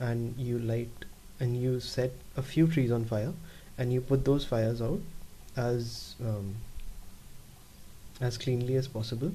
and 0.10 0.38
you 0.38 0.60
light 0.60 1.06
and 1.40 1.58
you 1.62 1.80
set 1.80 2.12
a 2.38 2.44
few 2.52 2.68
trees 2.68 2.92
on 2.92 3.06
fire 3.06 3.34
and 3.78 3.94
you 3.94 4.02
put 4.02 4.26
those 4.26 4.46
fires 4.46 4.82
out 4.82 5.00
as 5.56 6.16
um, 6.32 6.56
as 8.22 8.38
cleanly 8.38 8.76
as 8.76 8.88
possible. 8.88 9.32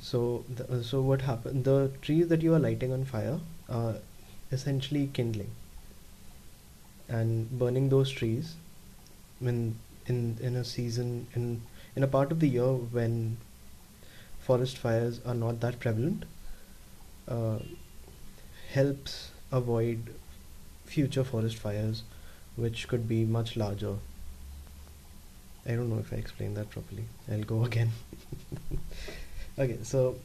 So 0.00 0.44
the, 0.54 0.64
uh, 0.70 0.82
so 0.82 1.00
what 1.00 1.22
happened 1.22 1.64
the 1.64 1.90
trees 2.00 2.28
that 2.28 2.42
you 2.42 2.54
are 2.54 2.58
lighting 2.58 2.92
on 2.92 3.04
fire 3.04 3.38
are 3.68 3.94
essentially 4.50 5.08
kindling. 5.12 5.50
And 7.08 7.50
burning 7.58 7.88
those 7.90 8.10
trees 8.10 8.54
when 9.40 9.76
in 10.06 10.38
in 10.40 10.56
a 10.56 10.64
season 10.64 11.26
in 11.34 11.62
in 11.96 12.02
a 12.02 12.10
part 12.16 12.32
of 12.32 12.40
the 12.40 12.48
year 12.48 12.72
when 12.98 13.36
forest 14.48 14.78
fires 14.78 15.20
are 15.24 15.34
not 15.34 15.60
that 15.60 15.78
prevalent 15.78 16.24
uh, 17.28 17.58
helps 18.74 19.30
avoid 19.50 20.14
future 20.84 21.24
forest 21.24 21.56
fires 21.58 22.02
which 22.56 22.88
could 22.88 23.08
be 23.08 23.24
much 23.24 23.56
larger. 23.56 23.96
I 25.66 25.72
don't 25.72 25.88
know 25.90 25.98
if 25.98 26.12
I 26.12 26.16
explained 26.16 26.56
that 26.56 26.70
properly. 26.70 27.04
I'll 27.30 27.42
go 27.44 27.64
again. 27.70 27.92
Okay 29.58 29.78
so 29.82 30.16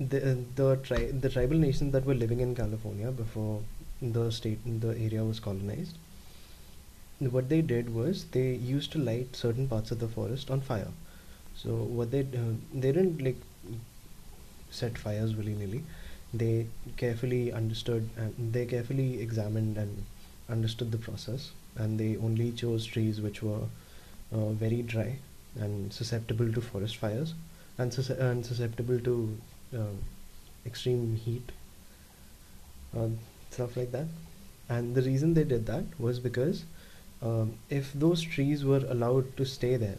the 0.00 0.20
the 0.56 0.76
tri- 0.82 1.10
the 1.24 1.28
tribal 1.28 1.58
nations 1.58 1.92
that 1.92 2.04
were 2.06 2.14
living 2.14 2.40
in 2.40 2.54
California 2.54 3.10
before 3.10 3.62
the 4.00 4.30
state 4.30 4.58
the 4.80 4.96
area 5.06 5.24
was 5.24 5.40
colonized 5.40 5.96
what 7.20 7.48
they 7.48 7.60
did 7.60 7.94
was 7.94 8.24
they 8.26 8.54
used 8.54 8.92
to 8.92 8.98
light 8.98 9.34
certain 9.34 9.68
parts 9.68 9.90
of 9.90 9.98
the 9.98 10.08
forest 10.08 10.50
on 10.50 10.60
fire. 10.60 10.92
So 11.56 11.70
what 11.74 12.10
they 12.10 12.20
uh, 12.20 12.54
they 12.72 12.92
didn't 12.92 13.20
like 13.22 13.36
set 14.70 14.98
fires 14.98 15.34
willy 15.34 15.54
nilly 15.54 15.82
they 16.32 16.66
carefully 16.96 17.52
understood 17.52 18.08
and 18.16 18.52
they 18.52 18.66
carefully 18.66 19.20
examined 19.20 19.76
and 19.78 20.04
understood 20.48 20.92
the 20.92 20.98
process 20.98 21.50
and 21.76 21.98
they 21.98 22.16
only 22.16 22.52
chose 22.52 22.84
trees 22.84 23.20
which 23.20 23.42
were 23.42 23.62
uh, 24.32 24.50
very 24.50 24.82
dry 24.82 25.18
and 25.56 25.92
susceptible 25.92 26.52
to 26.52 26.60
forest 26.60 26.96
fires 26.96 27.34
and, 27.78 27.92
sus- 27.92 28.10
and 28.10 28.44
susceptible 28.44 28.98
to 29.00 29.38
uh, 29.76 29.94
extreme 30.66 31.16
heat 31.16 31.52
uh, 32.96 33.08
stuff 33.50 33.76
like 33.76 33.92
that. 33.92 34.06
And 34.68 34.94
the 34.94 35.02
reason 35.02 35.34
they 35.34 35.44
did 35.44 35.66
that 35.66 35.84
was 35.98 36.18
because 36.18 36.64
um, 37.22 37.54
if 37.70 37.92
those 37.94 38.22
trees 38.22 38.64
were 38.64 38.84
allowed 38.88 39.36
to 39.36 39.44
stay 39.44 39.76
there 39.76 39.98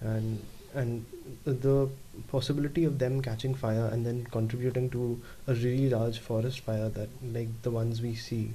and 0.00 0.42
and 0.76 1.06
the 1.44 1.88
possibility 2.28 2.84
of 2.84 2.98
them 2.98 3.20
catching 3.22 3.54
fire 3.54 3.86
and 3.92 4.04
then 4.04 4.26
contributing 4.30 4.90
to 4.90 5.20
a 5.46 5.54
really 5.54 5.88
large 5.90 6.18
forest 6.18 6.60
fire 6.60 6.88
that 6.90 7.08
like 7.32 7.48
the 7.62 7.70
ones 7.70 8.02
we 8.02 8.14
see 8.14 8.52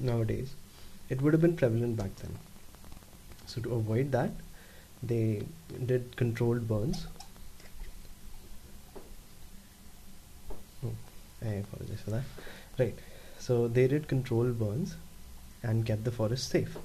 nowadays 0.00 0.54
it 1.08 1.22
would 1.22 1.32
have 1.32 1.42
been 1.42 1.56
prevalent 1.56 1.96
back 1.96 2.14
then. 2.16 2.36
So 3.46 3.60
to 3.60 3.74
avoid 3.74 4.12
that 4.12 4.30
they 5.02 5.42
did 5.86 6.16
controlled 6.16 6.66
burns. 6.66 7.06
Oh, 10.84 10.92
I 11.42 11.54
apologize 11.64 12.00
for 12.04 12.10
that. 12.10 12.22
Right. 12.78 12.94
So 13.38 13.68
they 13.68 13.86
did 13.88 14.08
controlled 14.08 14.58
burns 14.58 14.96
and 15.62 15.84
kept 15.84 16.04
the 16.04 16.12
forest 16.12 16.48
safe 16.48 16.76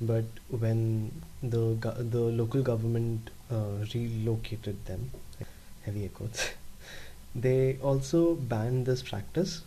but 0.00 0.24
when 0.48 1.12
the 1.42 1.62
the 2.16 2.20
local 2.40 2.62
government 2.62 3.30
uh, 3.50 3.84
relocated 3.94 4.84
them 4.86 5.10
heavy 5.84 6.08
quotes 6.08 6.50
they 7.34 7.76
also 7.82 8.34
banned 8.34 8.86
this 8.86 9.02
practice 9.02 9.62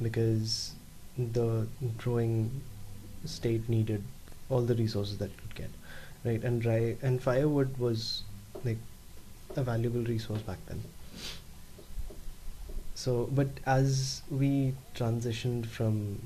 because 0.00 0.72
the 1.18 1.66
growing 1.98 2.62
state 3.24 3.68
needed 3.68 4.02
all 4.50 4.62
the 4.62 4.74
resources 4.74 5.18
that 5.18 5.30
it 5.30 5.38
could 5.38 5.54
get 5.54 5.70
right? 6.24 6.42
And 6.42 6.60
dry 6.62 6.96
and 7.02 7.22
firewood 7.22 7.76
was 7.78 8.22
like 8.64 8.78
a 9.56 9.62
valuable 9.62 10.02
resource 10.02 10.42
back 10.42 10.58
then. 10.66 10.82
So 12.94 13.28
but 13.32 13.48
as 13.66 14.22
we 14.30 14.74
transitioned 14.94 15.66
from 15.66 16.20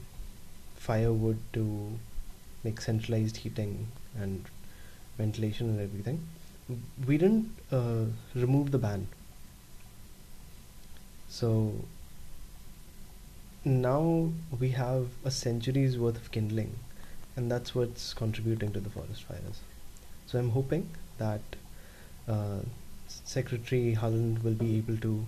firewood 0.76 1.38
to 1.54 1.98
like 2.66 2.80
centralized 2.80 3.38
heating 3.38 3.88
and 4.20 4.44
ventilation 5.18 5.68
and 5.70 5.80
everything. 5.80 6.20
We 7.06 7.16
didn't 7.16 7.50
uh, 7.70 8.06
remove 8.35 8.73
the 8.73 8.78
ban. 8.78 9.06
So 11.28 11.75
now 13.64 14.30
we 14.58 14.70
have 14.70 15.08
a 15.25 15.30
century's 15.30 15.99
worth 15.99 16.16
of 16.16 16.30
kindling 16.32 16.75
and 17.37 17.50
that's 17.50 17.75
what's 17.75 18.14
contributing 18.14 18.73
to 18.73 18.80
the 18.80 18.90
forest 18.90 19.25
fires. 19.25 19.61
So 20.26 20.38
I'm 20.38 20.50
hoping 20.50 20.88
that 21.18 21.42
uh, 22.28 22.61
Secretary 23.08 23.96
Haaland 24.00 24.42
will 24.42 24.54
be 24.54 24.76
able 24.78 24.96
to 24.99 25.26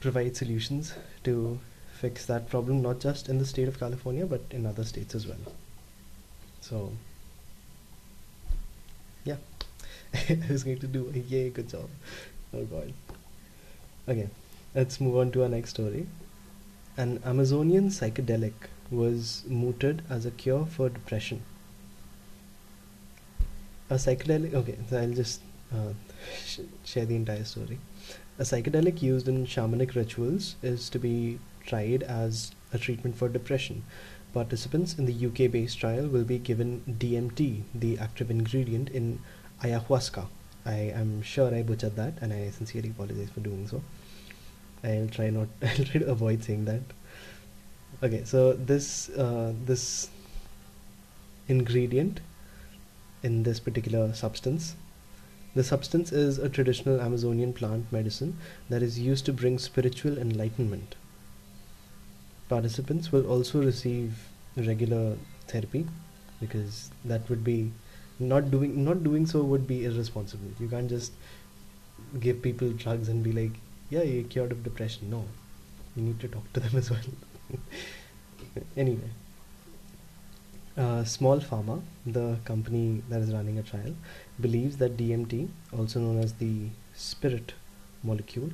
provide 0.00 0.36
solutions 0.36 0.94
to 1.24 1.58
fix 2.00 2.26
that 2.26 2.48
problem 2.48 2.82
not 2.82 3.00
just 3.00 3.28
in 3.28 3.38
the 3.38 3.46
state 3.46 3.66
of 3.66 3.78
California 3.80 4.26
but 4.26 4.42
in 4.50 4.66
other 4.66 4.84
states 4.84 5.14
as 5.14 5.26
well 5.26 5.38
so 6.68 6.92
yeah. 9.24 9.36
Was 10.50 10.64
going 10.64 10.78
to 10.78 10.86
do 10.86 11.12
a 11.14 11.18
yay 11.18 11.50
good 11.50 11.68
job. 11.68 11.88
Oh 12.54 12.64
god. 12.64 12.92
Okay 14.08 14.28
let's 14.74 15.00
move 15.00 15.16
on 15.16 15.30
to 15.32 15.42
our 15.42 15.48
next 15.48 15.70
story. 15.70 16.06
An 16.96 17.20
Amazonian 17.24 17.88
psychedelic 17.88 18.68
was 18.90 19.42
mooted 19.46 20.02
as 20.08 20.26
a 20.26 20.30
cure 20.30 20.66
for 20.66 20.88
depression. 20.88 21.42
A 23.90 23.94
psychedelic 23.94 24.54
okay 24.54 24.76
so 24.90 24.98
i'll 25.00 25.16
just 25.22 25.40
uh, 25.72 25.92
sh 26.44 26.60
share 26.84 27.06
the 27.06 27.16
entire 27.16 27.44
story. 27.44 27.78
A 28.38 28.42
psychedelic 28.42 29.02
used 29.02 29.28
in 29.28 29.46
shamanic 29.46 29.94
rituals 29.94 30.56
is 30.62 30.90
to 30.90 30.98
be 30.98 31.38
tried 31.64 32.02
as 32.02 32.52
a 32.72 32.78
treatment 32.78 33.16
for 33.16 33.28
depression 33.28 33.82
participants 34.38 34.94
in 34.98 35.06
the 35.10 35.16
uk 35.26 35.50
based 35.56 35.78
trial 35.82 36.08
will 36.16 36.26
be 36.32 36.38
given 36.50 36.72
dmt 37.04 37.62
the 37.84 37.92
active 38.06 38.30
ingredient 38.36 38.90
in 39.00 39.18
ayahuasca 39.64 40.26
i 40.64 40.78
am 41.02 41.22
sure 41.22 41.54
i 41.54 41.62
butchered 41.70 41.96
that 42.02 42.20
and 42.20 42.32
i 42.32 42.42
sincerely 42.58 42.90
apologize 42.96 43.30
for 43.36 43.40
doing 43.48 43.66
so 43.72 43.82
i'll 44.84 45.12
try 45.18 45.30
not 45.38 45.48
i'll 45.70 45.88
try 45.90 46.00
to 46.04 46.10
avoid 46.16 46.44
saying 46.50 46.64
that 46.64 46.82
okay 48.02 48.22
so 48.24 48.52
this 48.72 49.08
uh, 49.10 49.52
this 49.64 49.86
ingredient 51.48 52.20
in 53.22 53.42
this 53.42 53.60
particular 53.60 54.12
substance. 54.14 54.76
The 55.54 55.64
substance 55.64 56.12
is 56.12 56.38
a 56.38 56.48
traditional 56.48 57.00
Amazonian 57.00 57.52
plant 57.52 57.90
medicine 57.90 58.38
that 58.68 58.82
is 58.82 58.98
used 58.98 59.24
to 59.26 59.32
bring 59.32 59.58
spiritual 59.58 60.18
enlightenment. 60.18 60.96
Participants 62.48 63.10
will 63.12 63.26
also 63.26 63.62
receive 63.62 64.28
regular 64.56 65.16
therapy 65.48 65.86
because 66.40 66.90
that 67.04 67.28
would 67.28 67.42
be 67.44 67.72
not 68.18 68.50
doing 68.50 68.84
not 68.84 69.02
doing 69.04 69.26
so 69.26 69.42
would 69.42 69.66
be 69.66 69.84
irresponsible. 69.84 70.50
You 70.60 70.68
can't 70.68 70.88
just 70.88 71.12
give 72.20 72.42
people 72.42 72.70
drugs 72.70 73.08
and 73.08 73.22
be 73.22 73.32
like, 73.32 73.52
yeah, 73.90 74.02
you're 74.02 74.24
cured 74.24 74.52
of 74.52 74.62
depression. 74.62 75.10
No, 75.10 75.24
you 75.94 76.02
need 76.02 76.20
to 76.20 76.28
talk 76.28 76.52
to 76.54 76.60
them 76.60 76.76
as 76.82 76.90
well. 76.90 77.00
anyway, 78.76 79.10
uh, 80.76 81.04
Small 81.04 81.40
Pharma, 81.40 81.80
the 82.04 82.38
company 82.44 83.02
that 83.08 83.20
is 83.20 83.32
running 83.32 83.58
a 83.58 83.62
trial, 83.62 83.94
believes 84.40 84.76
that 84.78 84.96
DMT, 84.96 85.48
also 85.76 86.00
known 86.00 86.18
as 86.22 86.34
the 86.34 86.68
spirit 86.94 87.54
molecule, 88.02 88.50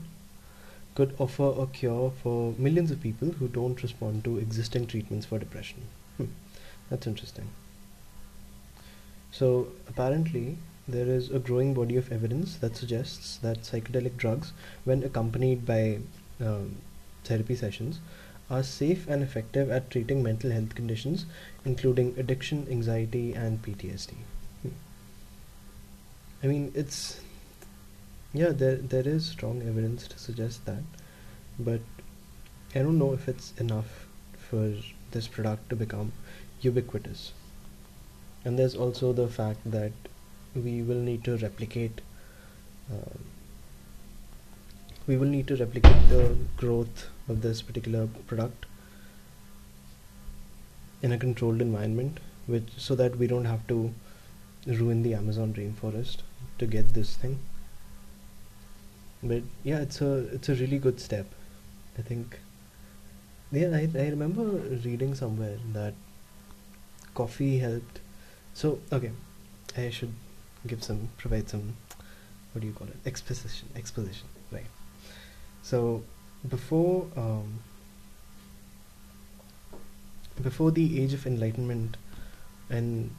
could 0.94 1.14
offer 1.18 1.54
a 1.58 1.66
cure 1.66 2.12
for 2.22 2.54
millions 2.58 2.90
of 2.90 3.00
people 3.00 3.30
who 3.32 3.48
don't 3.48 3.82
respond 3.82 4.24
to 4.24 4.38
existing 4.38 4.86
treatments 4.86 5.26
for 5.26 5.38
depression. 5.38 5.82
Hmm. 6.16 6.26
That's 6.90 7.06
interesting. 7.06 7.48
So, 9.30 9.68
apparently, 9.88 10.58
there 10.86 11.06
is 11.06 11.30
a 11.30 11.38
growing 11.38 11.72
body 11.72 11.96
of 11.96 12.12
evidence 12.12 12.56
that 12.56 12.76
suggests 12.76 13.38
that 13.38 13.62
psychedelic 13.62 14.16
drugs, 14.16 14.52
when 14.84 15.02
accompanied 15.02 15.64
by 15.64 16.00
um, 16.40 16.76
therapy 17.24 17.56
sessions, 17.56 18.00
are 18.50 18.62
safe 18.62 19.08
and 19.08 19.22
effective 19.22 19.70
at 19.70 19.90
treating 19.90 20.22
mental 20.22 20.50
health 20.50 20.74
conditions, 20.74 21.24
including 21.64 22.14
addiction, 22.18 22.66
anxiety, 22.70 23.32
and 23.32 23.62
PTSD. 23.62 24.14
Hmm. 24.62 24.68
I 26.42 26.46
mean, 26.48 26.72
it's 26.74 27.20
yeah, 28.32 28.48
there 28.48 28.76
there 28.76 29.06
is 29.06 29.26
strong 29.26 29.62
evidence 29.62 30.06
to 30.08 30.18
suggest 30.18 30.64
that, 30.66 30.82
but 31.58 31.80
I 32.74 32.78
don't 32.78 32.98
know 32.98 33.12
if 33.12 33.28
it's 33.28 33.52
enough 33.58 34.06
for 34.36 34.72
this 35.10 35.28
product 35.28 35.68
to 35.70 35.76
become 35.76 36.12
ubiquitous. 36.62 37.32
And 38.44 38.58
there's 38.58 38.74
also 38.74 39.12
the 39.12 39.28
fact 39.28 39.70
that 39.70 39.92
we 40.54 40.80
will 40.82 41.02
need 41.10 41.24
to 41.24 41.36
replicate 41.36 42.00
uh, 42.90 43.18
we 45.06 45.16
will 45.16 45.28
need 45.28 45.46
to 45.48 45.56
replicate 45.56 46.08
the 46.08 46.36
growth 46.56 47.08
of 47.28 47.42
this 47.42 47.60
particular 47.60 48.06
product 48.26 48.66
in 51.02 51.12
a 51.12 51.18
controlled 51.18 51.60
environment 51.60 52.20
which 52.46 52.68
so 52.76 52.94
that 52.94 53.16
we 53.16 53.26
don't 53.26 53.44
have 53.44 53.66
to 53.66 53.92
ruin 54.66 55.02
the 55.02 55.14
Amazon 55.14 55.52
rainforest 55.54 56.18
to 56.58 56.66
get 56.66 56.94
this 56.94 57.16
thing 57.16 57.38
but 59.22 59.42
yeah 59.62 59.80
it's 59.80 60.00
a 60.00 60.12
it's 60.34 60.48
a 60.48 60.54
really 60.54 60.78
good 60.78 61.00
step 61.00 61.26
I 61.98 62.02
think. 62.02 62.38
Yeah 63.52 63.68
I, 63.68 63.88
I 63.94 64.08
remember 64.08 64.44
reading 64.84 65.14
somewhere 65.14 65.58
that 65.72 65.94
coffee 67.14 67.58
helped. 67.58 68.00
So 68.54 68.78
okay 68.92 69.12
I 69.76 69.90
should 69.90 70.14
give 70.66 70.82
some 70.82 71.08
provide 71.18 71.48
some 71.48 71.76
what 72.52 72.60
do 72.60 72.66
you 72.66 72.72
call 72.72 72.88
it? 72.88 72.96
Exposition 73.06 73.68
exposition 73.76 74.26
right. 74.50 74.66
So 75.62 76.02
before 76.48 77.06
um, 77.16 77.60
before 80.42 80.70
the 80.70 81.00
age 81.02 81.12
of 81.12 81.26
enlightenment 81.26 81.96
and 82.70 83.10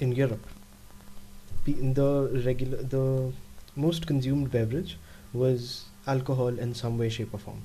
in 0.00 0.12
Europe 0.12 0.46
the 1.64 2.42
regular 2.44 2.82
the 2.82 3.32
most 3.74 4.06
consumed 4.06 4.50
beverage 4.50 4.98
was 5.36 5.84
alcohol 6.06 6.58
in 6.66 6.74
some 6.74 6.98
way 6.98 7.08
shape 7.08 7.34
or 7.34 7.38
form 7.38 7.62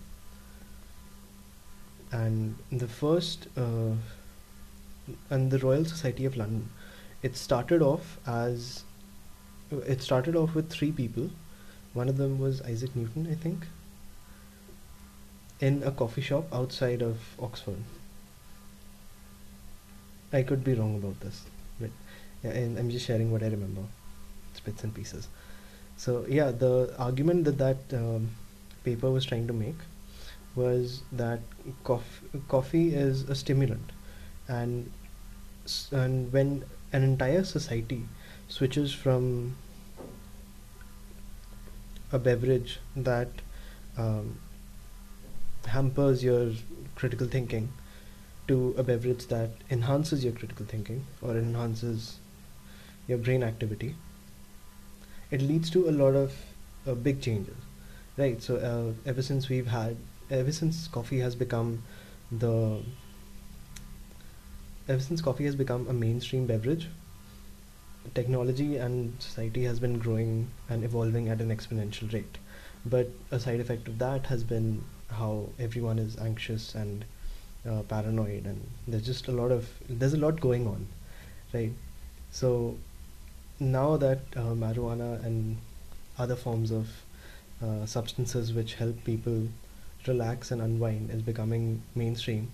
and 2.12 2.56
the 2.72 2.88
first 2.88 3.48
uh, 3.58 3.94
and 5.30 5.52
the 5.52 5.60
Royal 5.60 5.86
Society 5.86 6.26
of 6.26 6.36
London 6.36 6.70
it 7.24 7.38
started 7.38 7.82
off 7.82 8.18
as 8.26 8.84
it 9.72 10.02
started 10.02 10.36
off 10.36 10.54
with 10.54 10.70
three 10.70 10.92
people. 10.92 11.30
One 11.94 12.10
of 12.10 12.18
them 12.18 12.40
was 12.40 12.62
Isaac 12.62 12.96
Newton, 12.96 13.28
I 13.30 13.36
think, 13.36 13.68
in 15.60 15.84
a 15.84 15.92
coffee 15.92 16.22
shop 16.22 16.46
outside 16.52 17.02
of 17.02 17.20
Oxford. 17.40 17.84
I 20.34 20.44
could 20.44 20.64
be 20.64 20.74
wrong 20.74 20.96
about 20.96 21.20
this, 21.20 21.44
but 21.80 21.90
yeah, 22.44 22.52
and 22.52 22.80
I'm 22.80 22.90
just 22.90 23.06
sharing 23.06 23.32
what 23.32 23.44
I 23.44 23.48
remember, 23.48 23.82
it's 24.52 24.62
bits 24.62 24.84
and 24.84 24.94
pieces. 24.94 25.28
So 26.02 26.26
yeah, 26.28 26.50
the 26.50 26.96
argument 26.98 27.44
that 27.46 27.60
that 27.60 27.94
um, 27.96 28.32
paper 28.84 29.12
was 29.12 29.24
trying 29.24 29.46
to 29.46 29.54
make 29.54 29.76
was 30.56 31.04
that 31.12 31.42
cof- 31.84 32.24
coffee 32.48 32.96
is 32.96 33.22
a 33.30 33.36
stimulant, 33.36 33.92
and 34.48 34.92
and 35.92 36.34
when 36.34 36.66
an 36.92 37.04
entire 37.04 37.44
society 37.44 38.02
switches 38.48 38.92
from 38.92 39.56
a 42.12 42.18
beverage 42.18 42.80
that 42.96 43.30
um, 43.96 44.40
hampers 45.68 46.24
your 46.24 46.52
critical 46.96 47.28
thinking 47.28 47.72
to 48.48 48.74
a 48.76 48.82
beverage 48.82 49.28
that 49.28 49.52
enhances 49.70 50.24
your 50.24 50.34
critical 50.34 50.66
thinking 50.66 51.06
or 51.22 51.38
enhances 51.38 52.18
your 53.08 53.20
brain 53.20 53.44
activity 53.44 53.94
it 55.32 55.42
leads 55.42 55.70
to 55.70 55.90
a 55.90 55.92
lot 55.92 56.16
of 56.16 56.34
uh, 56.88 56.94
big 56.94 57.22
changes 57.22 57.56
right 58.18 58.42
so 58.42 58.56
uh, 58.58 59.10
ever 59.10 59.22
since 59.22 59.50
we've 59.50 59.68
had 59.68 59.96
ever 60.30 60.52
since 60.52 60.88
coffee 60.88 61.20
has 61.20 61.36
become 61.36 61.82
the 62.32 62.80
ever 64.88 65.00
since 65.00 65.22
coffee 65.22 65.46
has 65.46 65.56
become 65.56 65.88
a 65.88 65.94
mainstream 65.94 66.46
beverage 66.46 66.88
technology 68.14 68.78
and 68.78 69.22
society 69.22 69.64
has 69.64 69.80
been 69.80 70.00
growing 70.00 70.50
and 70.70 70.84
evolving 70.84 71.30
at 71.30 71.40
an 71.42 71.50
exponential 71.50 72.12
rate. 72.14 72.38
But 72.86 73.10
a 73.30 73.40
side 73.40 73.60
effect 73.60 73.88
of 73.88 74.00
that 74.00 74.26
has 74.28 74.44
been 74.44 74.84
how 75.10 75.50
everyone 75.60 76.00
is 76.00 76.18
anxious 76.18 76.74
and 76.74 77.06
uh, 77.70 77.84
paranoid, 77.84 78.46
and 78.46 78.68
there's 78.88 79.06
just 79.06 79.28
a 79.28 79.32
lot 79.32 79.52
of 79.52 79.70
there's 79.88 80.14
a 80.14 80.18
lot 80.18 80.42
going 80.42 80.68
on, 80.68 80.88
right? 81.54 81.72
So 82.32 82.78
now 83.62 83.96
that 83.96 84.20
uh, 84.36 84.54
marijuana 84.66 85.24
and 85.24 85.58
other 86.18 86.36
forms 86.36 86.72
of 86.72 86.90
uh, 87.64 87.86
substances 87.86 88.52
which 88.54 88.74
help 88.74 89.04
people 89.04 89.48
relax 90.08 90.50
and 90.50 90.62
unwind 90.62 91.12
is 91.12 91.22
becoming 91.22 91.82
mainstream. 91.94 92.52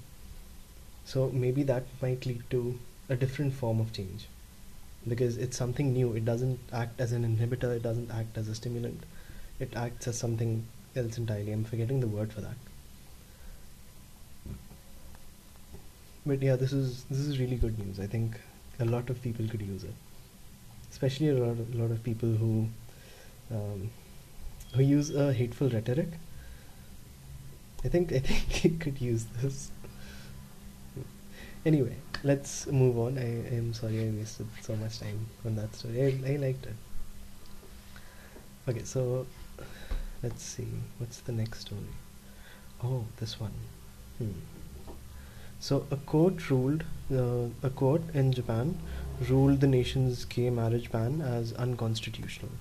So 1.06 1.30
maybe 1.30 1.64
that 1.64 1.86
might 2.02 2.26
lead 2.26 2.44
to 2.50 2.78
a 3.10 3.16
different 3.16 3.54
form 3.54 3.80
of 3.80 3.94
change 3.94 4.28
because 5.08 5.38
it's 5.38 5.56
something 5.56 5.94
new. 5.94 6.14
It 6.14 6.26
doesn't 6.26 6.60
act 6.74 7.00
as 7.00 7.14
an 7.14 7.24
inhibitor, 7.24 7.76
it 7.76 7.84
doesn't 7.84 8.12
act 8.12 8.38
as 8.38 8.50
a 8.50 8.56
stimulant, 8.56 9.04
it 9.60 9.74
acts 9.76 10.08
as 10.08 10.18
something 10.18 10.66
else 10.96 11.18
entirely. 11.18 11.54
I'm 11.54 11.64
forgetting 11.64 12.02
the 12.02 12.08
word 12.08 12.34
for 12.34 12.42
that. 12.42 12.56
But 16.26 16.42
yeah, 16.42 16.58
this 16.58 16.74
is 16.74 17.06
this 17.10 17.20
is 17.20 17.40
really 17.40 17.56
good 17.56 17.80
news. 17.80 18.02
I 18.02 18.08
think 18.08 18.38
a 18.82 18.86
lot 18.86 19.10
of 19.10 19.22
people 19.22 19.48
could 19.48 19.62
use 19.62 19.86
it, 19.86 19.94
especially 20.98 21.30
a 21.30 21.36
lot 21.36 21.52
of, 21.52 21.76
lot 21.76 21.92
of 21.92 22.04
people 22.04 22.30
who 22.30 22.68
um, 23.52 23.92
who 24.74 24.82
use 24.82 25.14
a 25.14 25.32
hateful 25.32 25.70
rhetoric. 25.70 26.10
I 27.86 27.88
think 27.88 28.12
I 28.12 28.20
think 28.20 28.66
it 28.66 28.80
could 28.80 29.00
use 29.00 29.26
this. 29.42 29.70
Anyway, 31.64 31.96
let's 32.24 32.66
move 32.66 32.98
on. 32.98 33.20
I 33.20 33.30
am 33.56 33.74
sorry 33.76 34.08
I 34.08 34.10
wasted 34.10 34.48
so 34.62 34.76
much 34.76 35.00
time 35.00 35.28
on 35.46 35.56
that 35.58 35.76
story. 35.76 36.02
I, 36.02 36.34
I 36.34 36.36
liked 36.38 36.66
it. 36.66 36.76
Okay, 38.68 38.84
so 38.84 39.28
let's 40.24 40.42
see. 40.42 40.68
What's 40.98 41.20
the 41.20 41.32
next 41.32 41.60
story? 41.62 41.94
Oh, 42.84 43.06
this 43.18 43.40
one. 43.40 43.54
Hmm. 44.18 44.40
So 45.60 45.86
a 45.92 45.98
court 45.98 46.50
ruled, 46.50 46.86
uh, 47.12 47.50
a 47.62 47.70
court 47.70 48.02
in 48.16 48.32
Japan 48.32 48.80
ruled 49.30 49.62
the 49.62 49.68
nation's 49.68 50.26
gay 50.26 50.50
marriage 50.50 50.92
ban 50.92 51.22
as 51.22 51.54
unconstitutional. 51.54 52.52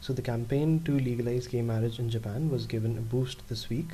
So 0.00 0.12
the 0.12 0.22
campaign 0.22 0.82
to 0.84 0.98
legalize 0.98 1.46
gay 1.46 1.62
marriage 1.62 1.98
in 1.98 2.10
Japan 2.10 2.50
was 2.50 2.66
given 2.66 2.96
a 2.96 3.00
boost 3.00 3.48
this 3.48 3.68
week 3.68 3.90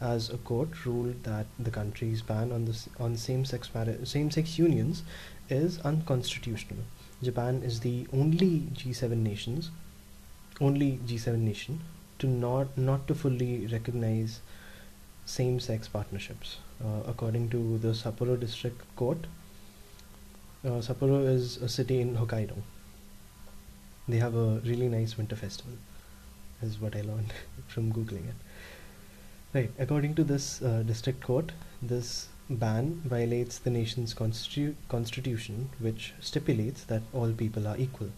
as 0.00 0.30
a 0.30 0.38
court 0.38 0.86
ruled 0.86 1.24
that 1.24 1.46
the 1.58 1.70
country's 1.70 2.22
ban 2.22 2.52
on 2.52 2.64
the 2.66 2.78
on 3.00 3.16
same-sex 3.16 3.70
same-sex 4.04 4.58
unions 4.58 5.02
is 5.48 5.80
unconstitutional. 5.80 6.84
Japan 7.22 7.62
is 7.64 7.80
the 7.80 8.06
only 8.12 8.68
G7 8.74 9.16
nations, 9.16 9.70
only 10.60 11.00
G7 11.06 11.38
nation 11.38 11.80
to 12.20 12.28
not 12.28 12.78
not 12.78 13.08
to 13.08 13.14
fully 13.14 13.66
recognize 13.66 14.40
same-sex 15.24 15.88
partnerships. 15.88 16.58
Uh, 16.84 17.02
according 17.06 17.48
to 17.50 17.78
the 17.78 17.88
Sapporo 17.88 18.38
District 18.38 18.80
Court, 18.94 19.26
uh, 20.64 20.80
Sapporo 20.80 21.26
is 21.26 21.56
a 21.58 21.68
city 21.68 22.00
in 22.00 22.16
Hokkaido. 22.16 22.56
They 24.08 24.18
have 24.18 24.34
a 24.34 24.60
really 24.64 24.88
nice 24.88 25.16
winter 25.16 25.36
festival, 25.36 25.74
is 26.62 26.80
what 26.80 26.96
I 26.96 27.02
learned 27.02 27.32
from 27.68 27.92
googling 27.92 28.28
it. 28.28 28.34
Right, 29.54 29.70
according 29.78 30.14
to 30.16 30.24
this 30.24 30.60
uh, 30.62 30.82
district 30.86 31.22
court, 31.22 31.52
this 31.80 32.28
ban 32.50 33.02
violates 33.04 33.58
the 33.58 33.70
nation's 33.70 34.14
constitu- 34.14 34.74
constitution, 34.88 35.70
which 35.78 36.14
stipulates 36.20 36.84
that 36.84 37.02
all 37.12 37.32
people 37.32 37.66
are 37.66 37.76
equal. 37.76 38.10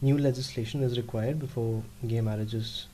New 0.00 0.18
legislation 0.18 0.82
is 0.82 0.96
required 0.96 1.38
before 1.38 1.82
gay 2.06 2.20
marriages 2.20 2.86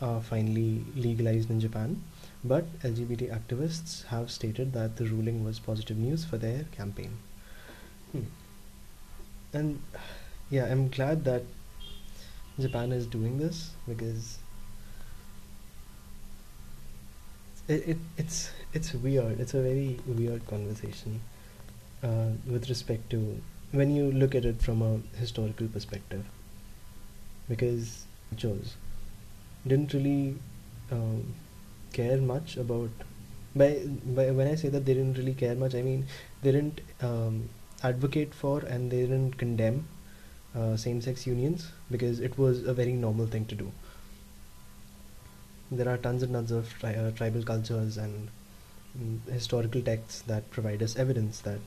are 0.00 0.20
finally 0.20 0.84
legalized 0.94 1.50
in 1.50 1.60
Japan, 1.60 2.02
but 2.44 2.64
LGBT 2.80 3.30
activists 3.30 4.04
have 4.06 4.30
stated 4.30 4.72
that 4.72 4.96
the 4.96 5.06
ruling 5.06 5.44
was 5.44 5.58
positive 5.58 5.96
news 5.96 6.24
for 6.24 6.38
their 6.38 6.64
campaign. 6.72 7.18
Hmm. 8.12 8.24
And 9.52 9.80
yeah, 10.50 10.66
I'm 10.66 10.88
glad 10.88 11.24
that 11.24 11.42
Japan 12.60 12.92
is 12.92 13.06
doing 13.06 13.38
this 13.38 13.70
because 13.86 14.38
it, 17.68 17.88
it 17.92 17.98
it's 18.16 18.50
it's 18.72 18.94
weird. 18.94 19.40
It's 19.40 19.54
a 19.54 19.62
very 19.62 19.98
weird 20.06 20.46
conversation 20.46 21.20
uh, 22.02 22.30
with 22.46 22.68
respect 22.68 23.10
to 23.10 23.40
when 23.72 23.94
you 23.94 24.10
look 24.12 24.34
at 24.34 24.44
it 24.44 24.62
from 24.62 24.82
a 24.82 25.00
historical 25.18 25.68
perspective 25.68 26.24
because 27.48 28.04
Joes 28.36 28.74
didn't 29.66 29.92
really 29.92 30.36
um, 30.90 31.34
care 31.92 32.18
much 32.18 32.56
about 32.56 32.90
by, 33.56 33.80
by 34.04 34.30
when 34.30 34.46
I 34.48 34.54
say 34.54 34.68
that 34.68 34.84
they 34.86 34.94
didn't 34.94 35.18
really 35.18 35.34
care 35.34 35.54
much 35.54 35.74
I 35.74 35.82
mean 35.82 36.06
they 36.42 36.52
didn't 36.52 36.80
um, 37.00 37.48
advocate 37.82 38.34
for 38.34 38.60
and 38.60 38.90
they 38.90 39.02
didn't 39.02 39.38
condemn 39.38 39.86
uh, 40.56 40.76
same-sex 40.76 41.26
unions 41.26 41.70
because 41.90 42.20
it 42.20 42.38
was 42.38 42.64
a 42.64 42.74
very 42.74 42.92
normal 42.92 43.26
thing 43.26 43.44
to 43.46 43.54
do. 43.54 43.72
There 45.70 45.88
are 45.88 45.96
tons 45.98 46.22
and 46.22 46.32
tons 46.32 46.50
of 46.50 46.68
tri- 46.78 46.94
uh, 46.94 47.10
tribal 47.12 47.42
cultures 47.42 47.96
and 47.96 48.28
mm, 48.98 49.24
historical 49.30 49.80
texts 49.82 50.22
that 50.22 50.50
provide 50.50 50.82
us 50.82 50.96
evidence 50.96 51.40
that 51.40 51.60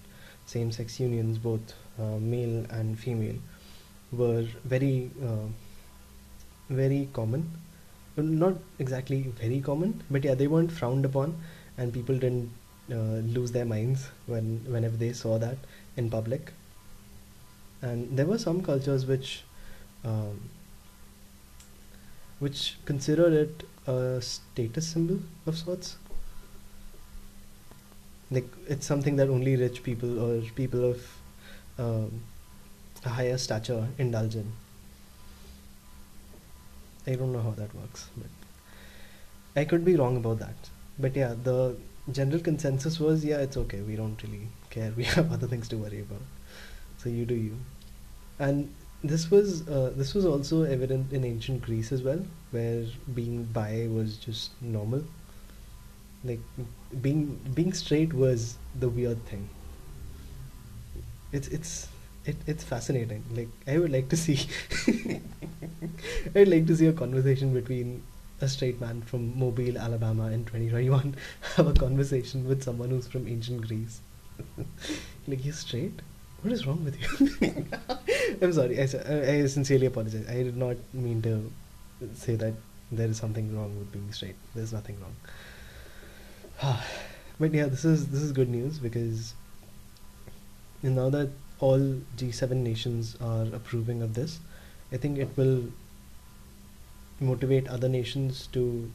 same-sex 0.46 1.00
unions 1.00 1.38
both 1.38 1.74
uh, 2.00 2.18
male 2.20 2.66
and 2.70 3.00
female 3.00 3.38
were 4.12 4.46
very 4.66 5.12
uh, 5.24 5.48
very 6.70 7.10
common. 7.14 7.52
Not 8.18 8.56
exactly 8.80 9.22
very 9.40 9.62
common 9.62 10.04
but 10.12 10.24
yeah 10.24 10.36
they 10.36 10.48
weren't 10.48 10.72
frowned 10.72 11.06
upon 11.06 11.36
and 11.78 11.94
people 11.94 12.16
didn't 12.18 12.52
uh, 12.92 13.22
lose 13.38 13.52
their 13.52 13.66
minds 13.66 14.10
when 14.28 14.60
whenever 14.68 14.98
they 14.98 15.14
saw 15.14 15.38
that 15.40 15.58
in 15.98 16.10
public. 16.10 16.52
And 17.82 18.18
there 18.18 18.26
were 18.26 18.38
some 18.38 18.62
cultures 18.62 19.06
which 19.06 19.44
um, 20.04 20.50
which 22.40 22.78
considered 22.86 23.34
it 23.34 23.64
a 23.88 24.22
status 24.22 24.88
symbol 24.88 25.20
of 25.46 25.58
sorts. 25.58 25.98
Like 28.30 28.48
it's 28.68 28.86
something 28.86 29.16
that 29.18 29.30
only 29.30 29.56
rich 29.56 29.84
people 29.84 30.20
or 30.20 30.42
people 30.56 30.90
of 30.92 31.06
um, 31.78 32.22
a 33.06 33.10
higher 33.10 33.38
stature 33.38 33.88
indulge 33.98 34.36
in. 34.36 34.52
I 37.08 37.16
don't 37.16 37.34
know 37.34 37.42
how 37.42 37.52
that 37.52 37.74
works, 37.76 38.10
but 38.16 39.62
I 39.62 39.66
could 39.66 39.84
be 39.84 39.96
wrong 39.96 40.18
about 40.18 40.40
that. 40.40 40.56
But 41.00 41.16
yeah, 41.16 41.34
the 41.44 41.76
general 42.14 42.40
consensus 42.42 43.00
was 43.00 43.24
yeah, 43.26 43.38
it's 43.40 43.58
okay. 43.58 43.82
We 43.82 43.96
don't 43.96 44.22
really 44.24 44.48
care. 44.70 44.92
We 44.98 45.04
have 45.06 45.32
other 45.32 45.48
things 45.48 45.68
to 45.70 45.78
worry 45.78 46.02
about. 46.02 46.22
So 46.98 47.10
you 47.10 47.26
do 47.26 47.36
you. 47.36 47.58
And 48.40 48.74
this 49.04 49.30
was 49.32 49.68
uh, 49.68 49.94
this 49.96 50.14
was 50.14 50.26
also 50.26 50.64
evident 50.64 51.12
in 51.14 51.24
ancient 51.26 51.62
Greece 51.64 51.92
as 51.92 52.04
well, 52.04 52.24
where 52.52 52.86
being 53.16 53.44
bi 53.46 53.88
was 53.92 54.18
just 54.18 54.52
normal. 54.62 55.04
Like 56.24 56.40
being 57.02 57.40
being 57.56 57.74
straight 57.74 58.14
was 58.14 58.58
the 58.80 58.90
weird 58.90 59.26
thing. 59.26 59.50
It's 61.32 61.48
it's 61.48 61.88
it, 62.26 62.36
it's 62.46 62.64
fascinating. 62.64 63.24
Like 63.34 63.50
I 63.68 63.80
would 63.80 63.92
like 63.92 64.10
to 64.10 64.18
see 64.18 64.48
I'd 66.36 66.48
like 66.48 66.68
to 66.68 66.76
see 66.76 66.88
a 66.88 66.94
conversation 66.94 67.54
between 67.54 68.04
a 68.42 68.48
straight 68.48 68.82
man 68.82 69.02
from 69.02 69.38
Mobile, 69.38 69.78
Alabama 69.78 70.32
in 70.32 70.46
2021 70.46 71.16
have 71.56 71.68
a 71.68 71.74
conversation 71.74 72.48
with 72.48 72.64
someone 72.64 72.90
who's 72.90 73.08
from 73.08 73.28
ancient 73.28 73.68
Greece. 73.68 74.02
like 75.28 75.46
you're 75.46 75.54
straight? 75.54 76.02
What 76.42 76.52
is 76.54 76.66
wrong 76.66 76.84
with 76.84 77.00
you? 77.00 77.66
I'm 78.42 78.54
sorry. 78.54 78.80
I, 78.80 78.84
uh, 78.84 79.32
I 79.32 79.46
sincerely 79.46 79.86
apologize. 79.86 80.28
I 80.28 80.44
did 80.44 80.58
not 80.58 80.78
mean 80.94 81.22
to 81.22 81.52
say 82.16 82.36
that 82.36 82.54
there 82.92 83.08
is 83.08 83.18
something 83.18 83.56
wrong 83.56 83.78
with 83.78 83.92
being 83.92 84.12
straight. 84.12 84.36
There's 84.56 84.74
nothing 84.74 84.98
wrong. 85.00 85.16
but 87.40 87.54
yeah, 87.54 87.68
this 87.68 87.86
is 87.86 88.08
this 88.08 88.22
is 88.22 88.32
good 88.32 88.50
news 88.50 88.80
because 88.80 89.36
now 90.82 91.10
that 91.12 91.30
all 91.60 91.80
G7 92.18 92.52
nations 92.52 93.16
are 93.22 93.46
approving 93.54 94.02
of 94.02 94.16
this, 94.16 94.40
I 94.92 94.98
think 94.98 95.20
it 95.20 95.30
will 95.38 95.66
motivate 97.22 97.68
other 97.68 97.88
nations 97.88 98.48
to 98.54 98.92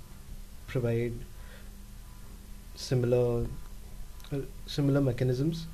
provide 0.66 1.12
similar 2.74 3.46
uh, 4.32 4.38
similar 4.66 5.00
mechanisms 5.00 5.66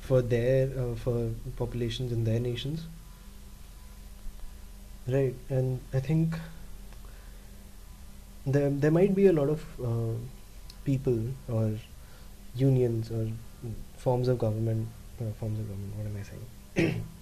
for 0.00 0.22
their 0.22 0.68
uh, 0.78 0.94
for 0.94 1.30
populations 1.56 2.12
in 2.12 2.24
their 2.24 2.40
nations. 2.40 2.86
Right 5.08 5.34
and 5.48 5.80
i 5.94 6.00
think 6.00 6.34
there 8.44 8.70
there 8.70 8.90
might 8.90 9.14
be 9.14 9.26
a 9.26 9.32
lot 9.32 9.48
of 9.48 9.62
uh, 9.90 10.14
people 10.84 11.18
or 11.48 11.70
unions 12.56 13.10
or 13.10 13.28
forms 13.96 14.28
of 14.28 14.38
government 14.38 14.88
uh, 15.20 15.30
forms 15.38 15.60
of 15.60 15.68
government 15.68 15.94
what 15.96 16.06
am 16.06 16.16
i 16.16 16.24
saying? 16.30 17.04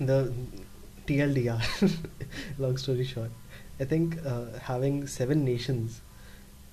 The 0.00 0.32
TLDR, 1.08 2.06
long 2.58 2.76
story 2.76 3.04
short, 3.04 3.30
I 3.80 3.84
think 3.84 4.18
uh, 4.26 4.58
having 4.62 5.06
seven 5.06 5.44
nations, 5.44 6.00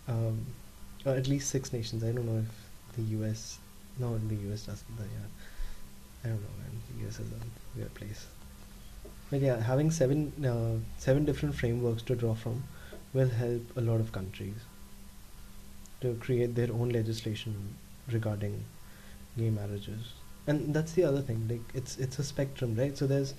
um, 0.07 0.45
or 1.05 1.13
at 1.13 1.27
least 1.27 1.49
six 1.49 1.71
nations, 1.71 2.03
I 2.03 2.11
don't 2.11 2.25
know 2.25 2.43
if 2.43 2.95
the 2.97 3.03
US, 3.19 3.59
no, 3.97 4.19
the 4.27 4.35
US 4.51 4.65
doesn't, 4.65 4.97
but 4.97 5.05
yeah, 5.05 5.27
I 6.23 6.27
don't 6.27 6.41
know, 6.41 6.55
man, 6.59 6.81
the 6.89 7.07
US 7.07 7.19
is 7.19 7.27
a 7.31 7.77
weird 7.77 7.93
place. 7.93 8.25
But 9.29 9.39
yeah, 9.41 9.61
having 9.61 9.89
seven, 9.89 10.33
uh, 10.45 10.83
seven 10.99 11.23
different 11.25 11.55
frameworks 11.55 12.03
to 12.03 12.15
draw 12.15 12.35
from 12.35 12.63
will 13.13 13.29
help 13.29 13.61
a 13.77 13.81
lot 13.81 13.99
of 14.01 14.11
countries 14.11 14.55
to 16.01 16.13
create 16.15 16.55
their 16.55 16.71
own 16.71 16.89
legislation 16.89 17.75
regarding 18.11 18.65
gay 19.37 19.49
marriages. 19.49 20.13
And 20.47 20.73
that's 20.75 20.91
the 20.91 21.03
other 21.03 21.21
thing 21.21 21.47
like 21.49 21.61
it's 21.73 21.97
it's 21.97 22.19
a 22.19 22.23
spectrum 22.23 22.75
right? 22.75 22.95
So 22.95 23.07
there's 23.07 23.33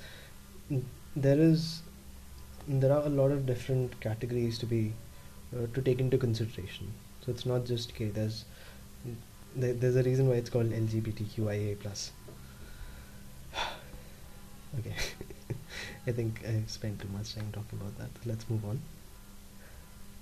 there 0.70 1.38
is 1.38 1.82
there 2.68 2.92
are 2.92 3.02
a 3.06 3.08
lot 3.08 3.30
of 3.30 3.46
different 3.46 3.98
categories 4.00 4.58
to 4.58 4.66
be 4.66 4.92
uh, 5.56 5.66
to 5.74 5.82
take 5.82 6.00
into 6.00 6.18
consideration. 6.18 6.92
So 7.24 7.32
it's 7.32 7.46
not 7.46 7.64
just 7.64 7.94
gay 7.94 8.06
there's 8.06 8.44
there, 9.54 9.72
there's 9.72 9.96
a 9.96 10.02
reason 10.02 10.28
why 10.28 10.34
it's 10.34 10.50
called 10.50 10.70
lgbtqia 10.70 11.78
plus. 11.80 12.12
Okay. 14.78 14.94
I 16.06 16.12
think 16.12 16.42
i 16.46 16.62
spent 16.66 17.00
too 17.00 17.08
much 17.08 17.34
time 17.34 17.50
talking 17.52 17.80
about 17.80 17.96
that. 17.98 18.10
Let's 18.26 18.48
move 18.50 18.64
on. 18.64 18.80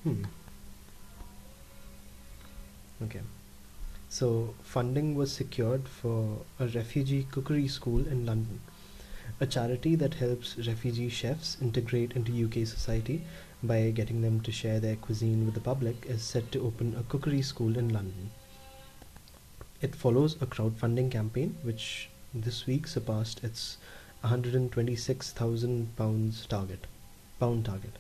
Hmm. 0.04 0.24
Okay. 3.02 3.20
So 4.09 4.54
funding 4.62 5.16
was 5.16 5.33
secured 5.33 5.88
for 5.88 6.38
a 6.61 6.68
refugee 6.68 7.26
cookery 7.30 7.66
school 7.66 8.07
in 8.07 8.24
London, 8.24 8.61
a 9.40 9.46
charity 9.46 9.94
that 9.96 10.14
helps 10.14 10.56
refugee 10.58 11.08
chefs 11.08 11.56
integrate 11.60 12.12
into 12.12 12.44
UK 12.44 12.66
society 12.66 13.22
by 13.62 13.90
getting 13.90 14.22
them 14.22 14.40
to 14.40 14.52
share 14.52 14.80
their 14.80 14.96
cuisine 14.96 15.44
with 15.44 15.54
the 15.54 15.60
public 15.60 16.06
is 16.06 16.22
set 16.22 16.50
to 16.52 16.64
open 16.64 16.94
a 16.98 17.02
cookery 17.04 17.42
school 17.42 17.76
in 17.78 17.88
London. 17.88 18.30
It 19.80 19.94
follows 19.94 20.37
a 20.40 20.46
crowdfunding 20.46 21.10
campaign 21.10 21.56
which 21.62 22.08
this 22.32 22.66
week 22.66 22.87
surpassed 22.87 23.42
its 23.44 23.78
126,000 24.22 25.96
pounds 25.96 26.46
target 26.46 26.87
pound 27.38 27.64
target. 27.64 27.96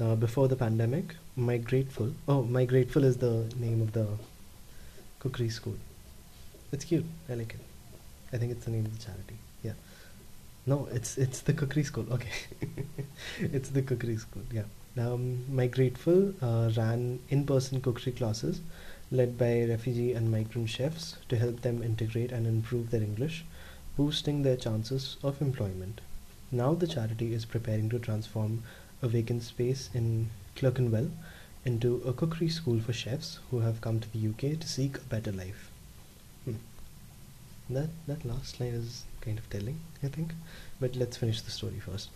Uh, 0.00 0.14
before 0.16 0.48
the 0.48 0.56
pandemic, 0.56 1.14
Migrateful, 1.38 2.12
oh, 2.26 2.42
Migrateful 2.42 3.04
is 3.04 3.18
the 3.18 3.52
name 3.56 3.80
of 3.80 3.92
the 3.92 4.06
cookery 5.20 5.48
school. 5.48 5.76
It's 6.72 6.84
cute. 6.84 7.04
I 7.28 7.34
like 7.34 7.54
it. 7.54 7.60
I 8.32 8.38
think 8.38 8.50
it's 8.50 8.64
the 8.64 8.72
name 8.72 8.86
of 8.86 8.98
the 8.98 9.04
charity. 9.04 9.36
No, 10.66 10.88
it's 10.90 11.18
it's 11.18 11.40
the 11.42 11.52
cookery 11.52 11.84
school. 11.84 12.06
Okay, 12.10 12.32
it's 13.40 13.68
the 13.68 13.82
cookery 13.82 14.16
school. 14.16 14.42
Yeah. 14.50 14.64
Um, 14.96 15.44
Migrateful 15.50 16.34
uh, 16.40 16.70
ran 16.76 17.18
in-person 17.28 17.80
cookery 17.80 18.12
classes 18.12 18.60
led 19.10 19.36
by 19.36 19.64
refugee 19.64 20.12
and 20.12 20.30
migrant 20.30 20.70
chefs 20.70 21.16
to 21.28 21.36
help 21.36 21.60
them 21.60 21.82
integrate 21.82 22.32
and 22.32 22.46
improve 22.46 22.90
their 22.90 23.02
English, 23.02 23.44
boosting 23.96 24.42
their 24.42 24.56
chances 24.56 25.16
of 25.22 25.42
employment. 25.42 26.00
Now 26.50 26.74
the 26.74 26.86
charity 26.86 27.34
is 27.34 27.44
preparing 27.44 27.88
to 27.90 27.98
transform 27.98 28.62
a 29.02 29.08
vacant 29.08 29.42
space 29.42 29.90
in 29.92 30.30
Clerkenwell 30.56 31.10
into 31.64 32.02
a 32.06 32.12
cookery 32.12 32.48
school 32.48 32.80
for 32.80 32.92
chefs 32.92 33.38
who 33.50 33.60
have 33.60 33.80
come 33.80 34.00
to 34.00 34.08
the 34.12 34.28
UK 34.28 34.58
to 34.60 34.68
seek 34.68 34.96
a 34.96 35.00
better 35.00 35.32
life. 35.32 35.70
Hmm. 36.44 36.56
That 37.70 37.90
that 38.06 38.24
last 38.24 38.60
line 38.60 38.74
is 38.74 39.04
kind 39.24 39.38
of 39.38 39.48
telling, 39.50 39.80
I 40.02 40.08
think. 40.08 40.32
But 40.80 40.96
let's 40.96 41.16
finish 41.16 41.40
the 41.40 41.50
story 41.50 41.80
first. 41.80 42.10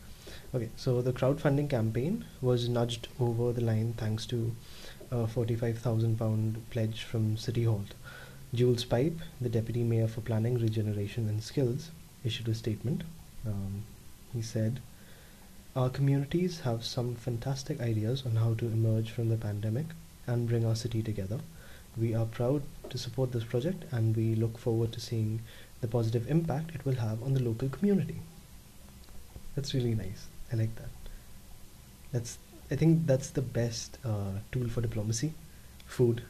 Okay, 0.55 0.68
so 0.77 1.01
the 1.03 1.12
crowdfunding 1.12 1.71
campaign 1.71 2.25
was 2.40 2.68
nudged 2.68 3.09
over 3.18 3.53
the 3.53 3.62
line 3.62 3.94
thanks 3.97 4.27
to 4.27 4.55
a 5.11 5.27
forty-five 5.27 5.79
thousand 5.79 6.18
pound 6.18 6.62
pledge 6.71 7.03
from 7.03 7.37
City 7.37 7.64
Hall, 7.64 7.85
Jules 8.55 8.85
Pipe, 8.85 9.18
the 9.40 9.49
Deputy 9.49 9.83
Mayor 9.83 10.09
for 10.09 10.21
Planning, 10.21 10.59
Regeneration 10.59 11.29
and 11.29 11.42
Skills, 11.42 11.90
issued 12.25 12.49
a 12.49 12.55
statement. 12.55 13.03
Um, 13.47 13.85
he 14.35 14.42
said, 14.42 14.81
Our 15.75 15.88
communities 15.90 16.61
have 16.61 16.85
some 16.85 17.14
fantastic 17.14 17.81
ideas 17.81 18.25
on 18.27 18.37
how 18.37 18.55
to 18.55 18.66
emerge 18.66 19.11
from 19.11 19.29
the 19.29 19.37
pandemic 19.37 19.87
and 20.27 20.49
bring 20.49 20.64
our 20.64 20.77
city 20.77 21.03
together. 21.03 21.40
We 21.97 22.14
are 22.14 22.27
proud 22.27 22.62
to 22.90 22.99
support 22.99 23.33
this 23.33 23.44
project 23.44 23.85
and 23.90 24.14
we 24.14 24.35
look 24.35 24.59
forward 24.59 24.92
to 24.92 25.01
seeing 25.01 25.40
the 25.81 25.88
positive 25.88 26.31
impact 26.31 26.75
it 26.75 26.85
will 26.85 26.97
have 26.97 27.23
on 27.23 27.35
the 27.35 27.43
local 27.43 27.69
community. 27.69 28.21
That's 29.55 29.75
really 29.75 29.95
nice. 29.95 30.27
I 30.53 30.57
like 30.57 30.75
that. 30.77 30.91
That's 32.12 32.38
I 32.71 32.77
think 32.77 33.07
that's 33.07 33.31
the 33.31 33.43
best 33.43 33.99
uh, 34.05 34.41
tool 34.53 34.69
for 34.69 34.81
diplomacy. 34.81 35.33
Food. 35.87 36.23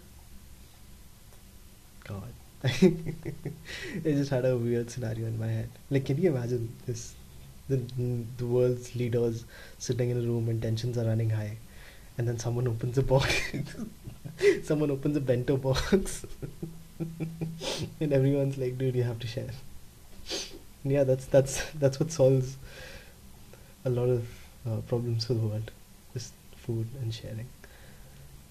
God. 2.07 2.33
I 2.65 2.71
just 4.05 4.31
had 4.31 4.45
a 4.45 4.57
weird 4.57 4.91
scenario 4.91 5.27
in 5.27 5.39
my 5.39 5.49
head. 5.49 5.71
Like, 5.91 6.07
can 6.07 6.21
you 6.21 6.31
imagine 6.31 6.75
this? 6.87 7.15
The, 7.69 7.83
the 8.39 8.47
world's 8.47 8.97
leaders 8.97 9.45
sitting 9.79 10.09
in 10.09 10.17
a 10.17 10.21
room 10.21 10.49
and 10.49 10.63
tensions 10.63 10.97
are 10.97 11.05
running 11.05 11.31
high, 11.31 11.59
and 12.17 12.27
then 12.27 12.39
someone 12.39 12.67
opens 12.67 12.97
a 12.97 13.03
box, 13.03 13.53
someone 14.63 14.91
opens 14.91 15.19
a 15.19 15.21
bento 15.21 15.59
box, 15.59 16.25
and 18.01 18.13
everyone's 18.13 18.59
like, 18.59 18.79
"Dude, 18.79 18.95
you 18.97 19.03
have 19.05 19.19
to 19.21 19.27
share." 19.27 19.51
Yeah, 20.85 21.05
that's 21.05 21.27
that's 21.27 21.63
that's 21.73 22.01
what 22.01 22.11
solves 22.13 22.57
a 23.85 23.91
lot 23.91 24.09
of 24.09 24.27
uh, 24.67 24.77
problems 24.89 25.25
for 25.25 25.35
the 25.35 25.41
world, 25.41 25.71
just 26.15 26.33
food 26.57 26.87
and 27.01 27.13
sharing. 27.13 27.47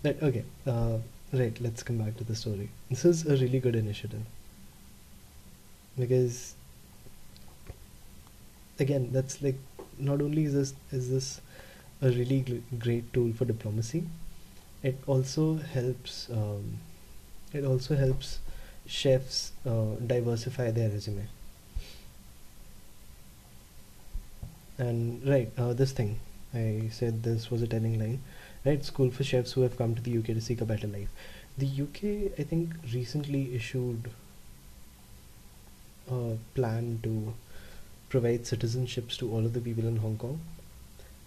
Right. 0.03 0.17
Okay. 0.21 0.43
Uh, 0.65 0.97
right. 1.33 1.59
Let's 1.61 1.83
come 1.83 1.97
back 1.97 2.17
to 2.17 2.23
the 2.23 2.35
story. 2.35 2.69
This 2.89 3.05
is 3.05 3.25
a 3.25 3.31
really 3.37 3.59
good 3.59 3.75
initiative 3.75 4.23
because 5.97 6.55
again, 8.79 9.09
that's 9.11 9.41
like 9.41 9.57
not 9.97 10.21
only 10.21 10.45
is 10.45 10.53
this 10.53 10.73
is 10.91 11.09
this 11.09 11.41
a 12.01 12.09
really 12.09 12.63
great 12.79 13.11
tool 13.13 13.33
for 13.33 13.45
diplomacy, 13.45 14.03
it 14.83 14.97
also 15.07 15.55
helps. 15.57 16.29
Um, 16.31 16.79
it 17.53 17.63
also 17.63 17.95
helps 17.95 18.39
chefs 18.85 19.51
uh, 19.65 19.95
diversify 20.05 20.71
their 20.71 20.89
resume. 20.89 21.27
And 24.77 25.27
right, 25.27 25.51
uh, 25.57 25.73
this 25.73 25.91
thing 25.91 26.19
I 26.53 26.89
said 26.91 27.23
this 27.23 27.49
was 27.49 27.61
a 27.61 27.67
telling 27.67 27.99
line. 27.99 28.21
Right, 28.65 28.83
school 28.83 29.11
for 29.11 29.23
chefs 29.23 29.53
who 29.53 29.61
have 29.61 29.77
come 29.77 29.95
to 29.95 30.01
the 30.01 30.17
UK 30.17 30.25
to 30.25 30.41
seek 30.41 30.61
a 30.61 30.65
better 30.65 30.87
life. 30.87 31.09
The 31.57 31.67
UK, 31.67 32.39
I 32.39 32.43
think, 32.43 32.71
recently 32.93 33.55
issued 33.55 34.09
a 36.09 36.37
plan 36.53 36.99
to 37.03 37.33
provide 38.09 38.43
citizenships 38.43 39.17
to 39.17 39.31
all 39.31 39.45
of 39.45 39.53
the 39.53 39.61
people 39.61 39.87
in 39.87 39.97
Hong 39.97 40.17
Kong. 40.17 40.39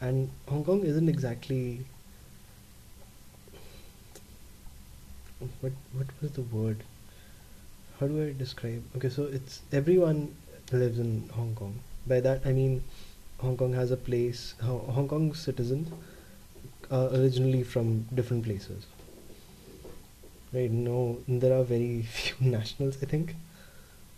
And 0.01 0.31
Hong 0.49 0.65
Kong 0.65 0.83
isn't 0.85 1.09
exactly 1.09 1.85
what 5.61 5.73
what 5.93 6.07
was 6.21 6.33
the 6.33 6.43
word? 6.43 6.85
How 7.99 8.09
do 8.09 8.23
I 8.23 8.33
describe? 8.37 8.83
Okay, 8.97 9.09
so 9.09 9.25
it's 9.25 9.61
everyone 9.73 10.35
lives 10.73 10.99
in 10.99 11.29
Hong 11.35 11.55
Kong. 11.55 11.81
By 12.07 12.21
that 12.21 12.43
I 12.45 12.53
mean 12.53 12.85
Hong 13.39 13.57
Kong 13.57 13.73
has 13.73 13.91
a 13.91 13.97
place. 13.97 14.55
Hong 14.63 15.09
Kong 15.09 15.35
citizens 15.35 15.89
are 16.91 17.09
originally 17.09 17.63
from 17.63 18.07
different 18.15 18.45
places. 18.45 18.87
Right? 20.53 20.71
No, 20.71 21.19
there 21.29 21.59
are 21.59 21.63
very 21.65 22.03
few 22.19 22.51
nationals. 22.51 22.99
I 23.03 23.07
think. 23.07 23.35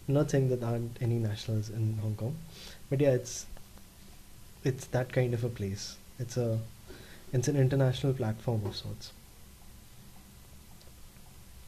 I'm 0.09 0.15
not 0.15 0.31
saying 0.31 0.49
that 0.49 0.61
there 0.61 0.71
aren't 0.71 0.99
any 1.01 1.15
nationals 1.15 1.71
in 1.71 1.99
Hong 2.03 2.17
Kong, 2.17 2.37
but 2.91 3.01
yeah, 3.01 3.11
it's 3.11 3.47
it's 4.65 4.87
that 4.87 5.13
kind 5.13 5.35
of 5.35 5.45
a 5.45 5.49
place. 5.49 5.97
It's 6.19 6.37
a 6.37 6.59
it's 7.33 7.49
an 7.49 7.57
international 7.57 8.13
platform 8.13 8.63
of 8.67 8.77
sorts. 8.77 9.13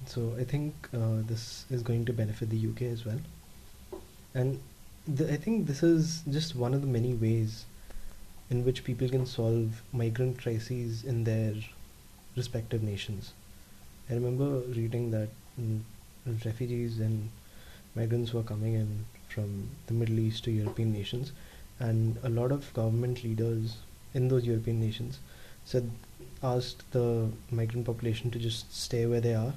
So 0.07 0.35
I 0.39 0.45
think 0.45 0.75
uh, 0.95 1.23
this 1.27 1.65
is 1.71 1.83
going 1.83 2.05
to 2.05 2.13
benefit 2.13 2.51
the 2.51 2.69
UK 2.69 2.83
as 2.83 3.07
well, 3.07 3.21
and 4.35 4.61
I 5.09 5.37
think 5.37 5.67
this 5.67 5.83
is 5.83 6.23
just 6.31 6.55
one 6.55 6.75
of 6.75 6.83
the 6.83 6.87
many 6.87 7.15
ways 7.15 7.65
in 8.51 8.65
which 8.65 8.85
people 8.85 9.09
can 9.09 9.27
solve 9.27 9.83
migrant 9.93 10.39
crises 10.41 11.05
in 11.05 11.25
their 11.25 11.55
respective 12.37 12.83
nations. 12.83 13.33
I 14.11 14.15
remember 14.15 14.61
reading 14.69 15.11
that 15.13 15.31
mm, 15.61 15.81
refugees 16.45 17.01
and 17.01 17.31
migrants 17.95 18.35
were 18.35 18.43
coming 18.43 18.75
in 18.75 19.07
from 19.29 19.71
the 19.87 19.95
Middle 19.95 20.19
East 20.19 20.45
to 20.45 20.51
European 20.51 20.93
nations, 20.93 21.33
and 21.81 22.19
a 22.23 22.29
lot 22.29 22.53
of 22.53 22.73
government 22.75 23.25
leaders 23.25 23.79
in 24.13 24.29
those 24.29 24.45
European 24.45 24.81
nations 24.81 25.19
said 25.65 25.91
asked 26.43 26.91
the 26.93 27.31
migrant 27.51 27.87
population 27.87 28.31
to 28.31 28.39
just 28.39 28.75
stay 28.75 29.07
where 29.07 29.21
they 29.21 29.35
are 29.35 29.55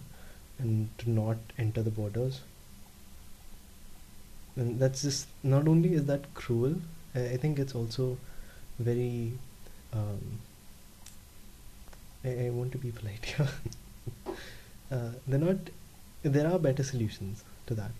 and 0.60 0.89
to 0.98 1.10
not 1.10 1.38
enter 1.58 1.82
the 1.84 1.91
borders. 1.91 2.41
And 4.56 4.80
that's 4.80 5.04
just 5.04 5.28
not 5.43 5.67
only 5.67 5.93
is 5.93 6.06
that 6.06 6.34
cruel, 6.34 6.76
I, 7.13 7.38
think 7.38 7.60
it's 7.60 7.76
also 7.76 8.17
very. 8.80 9.34
Um, 9.93 10.39
I, 12.24 12.46
I 12.46 12.50
want 12.50 12.72
to 12.74 12.78
be 12.78 12.91
polite 12.91 13.26
here. 13.26 13.48
uh, 14.91 15.12
they're 15.28 15.39
not. 15.39 15.58
There 16.24 16.48
are 16.48 16.60
better 16.60 16.84
solutions 16.84 17.43
to 17.67 17.76
that. 17.76 17.91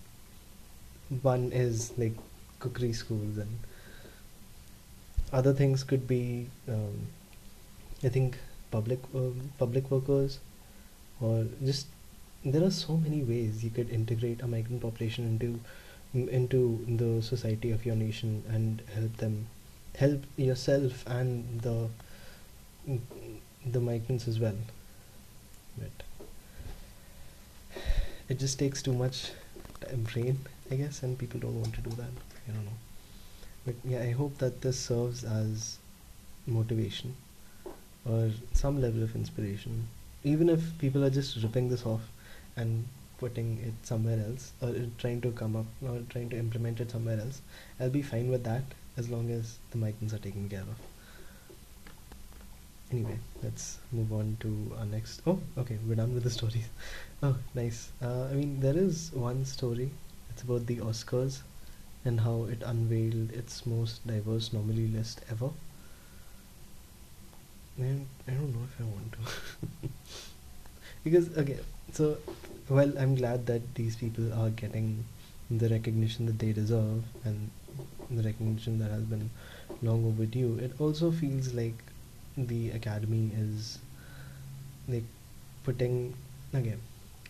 One 1.22 1.52
is 1.52 1.92
like 1.96 2.14
cookery 2.58 2.92
schools, 2.92 3.38
and 3.38 3.58
other 5.32 5.52
things 5.52 5.84
could 5.84 6.06
be. 6.06 6.48
Um, 6.68 7.06
I 8.04 8.08
think 8.08 8.38
public 8.70 9.00
um, 9.14 9.52
public 9.58 9.90
workers, 9.90 10.38
or 11.20 11.46
just 11.64 11.86
there 12.44 12.64
are 12.64 12.70
so 12.70 12.96
many 12.96 13.22
ways 13.22 13.64
you 13.64 13.70
could 13.70 13.90
integrate 13.90 14.40
a 14.42 14.46
migrant 14.46 14.80
population 14.82 15.26
into 15.26 15.60
into 16.14 16.84
the 16.88 17.22
society 17.22 17.70
of 17.70 17.84
your 17.84 17.94
nation 17.94 18.42
and 18.48 18.82
help 18.94 19.16
them 19.18 19.46
help 19.96 20.22
yourself 20.36 21.06
and 21.06 21.60
the 21.60 21.88
the 23.66 23.80
migrants 23.80 24.28
as 24.28 24.38
well. 24.38 24.56
But 25.76 26.04
it 28.28 28.38
just 28.38 28.58
takes 28.58 28.82
too 28.82 28.92
much 28.92 29.32
brain 30.12 30.38
i 30.70 30.74
guess 30.74 31.02
and 31.02 31.16
people 31.18 31.40
don't 31.40 31.60
want 31.60 31.74
to 31.74 31.80
do 31.80 31.90
that. 31.90 32.10
I 32.48 32.52
don't 32.52 32.64
know. 32.64 32.78
But 33.66 33.74
yeah 33.84 34.00
i 34.00 34.10
hope 34.10 34.38
that 34.38 34.60
this 34.60 34.78
serves 34.78 35.24
as 35.24 35.78
motivation 36.46 37.16
or 38.08 38.30
some 38.52 38.80
level 38.80 39.02
of 39.02 39.14
inspiration. 39.14 39.88
Even 40.24 40.48
if 40.48 40.78
people 40.78 41.04
are 41.04 41.10
just 41.10 41.42
ripping 41.42 41.68
this 41.68 41.84
off 41.84 42.02
and 42.58 42.86
putting 43.20 43.48
it 43.68 43.86
somewhere 43.90 44.18
else 44.26 44.52
or 44.62 44.72
trying 44.98 45.20
to 45.20 45.30
come 45.32 45.56
up 45.56 45.66
or 45.82 46.00
trying 46.10 46.28
to 46.34 46.38
implement 46.38 46.80
it 46.84 46.90
somewhere 46.96 47.20
else 47.20 47.40
i'll 47.80 47.96
be 47.96 48.02
fine 48.10 48.30
with 48.34 48.44
that 48.44 48.76
as 48.98 49.08
long 49.08 49.30
as 49.30 49.58
the 49.70 49.78
migrants 49.78 50.12
are 50.12 50.18
taken 50.18 50.48
care 50.48 50.62
of. 50.72 50.78
Anyway 52.90 53.18
let's 53.44 53.78
move 53.92 54.12
on 54.12 54.36
to 54.40 54.72
our 54.78 54.86
next 54.86 55.20
oh 55.26 55.38
okay 55.56 55.78
we're 55.86 55.94
done 55.94 56.14
with 56.14 56.24
the 56.24 56.30
stories 56.30 56.68
oh 57.22 57.36
nice. 57.54 57.90
Uh, 58.02 58.24
i 58.30 58.32
mean 58.32 58.58
there 58.60 58.76
is 58.76 59.10
one 59.12 59.44
story 59.44 59.90
it's 60.30 60.42
about 60.42 60.66
the 60.66 60.76
oscars 60.78 61.40
and 62.04 62.20
how 62.20 62.44
it 62.44 62.62
unveiled 62.64 63.30
its 63.32 63.66
most 63.66 64.06
diverse 64.06 64.52
nominee 64.52 64.86
list 64.86 65.20
ever. 65.30 65.50
And 67.76 68.06
i 68.26 68.32
don't 68.32 68.52
know 68.54 68.64
if 68.64 68.80
i 68.80 68.84
want 68.84 69.12
to 69.12 69.88
because 71.08 71.36
okay 71.36 71.58
so 71.92 72.16
well 72.68 72.92
i'm 72.98 73.14
glad 73.14 73.46
that 73.46 73.74
these 73.74 73.96
people 73.96 74.32
are 74.40 74.50
getting 74.50 75.04
the 75.50 75.68
recognition 75.68 76.26
that 76.26 76.38
they 76.38 76.52
deserve 76.52 77.02
and 77.24 77.50
the 78.10 78.22
recognition 78.22 78.78
that 78.78 78.90
has 78.90 79.02
been 79.02 79.30
long 79.82 80.04
overdue. 80.06 80.58
It 80.58 80.72
also 80.80 81.10
feels 81.10 81.54
like 81.54 81.74
the 82.36 82.70
academy 82.70 83.30
is 83.36 83.78
like 84.88 85.04
putting 85.64 86.14
again 86.54 86.80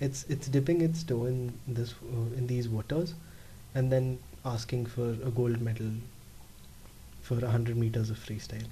it's 0.00 0.24
it's 0.28 0.46
dipping 0.48 0.82
its 0.82 1.02
toe 1.02 1.24
in 1.24 1.52
this 1.66 1.94
uh, 2.12 2.36
in 2.36 2.46
these 2.46 2.68
waters 2.68 3.14
and 3.74 3.90
then 3.90 4.18
asking 4.44 4.86
for 4.86 5.10
a 5.10 5.30
gold 5.30 5.60
medal 5.60 5.90
for 7.22 7.38
a 7.38 7.48
100 7.48 7.76
meters 7.76 8.10
of 8.10 8.18
freestyle. 8.18 8.68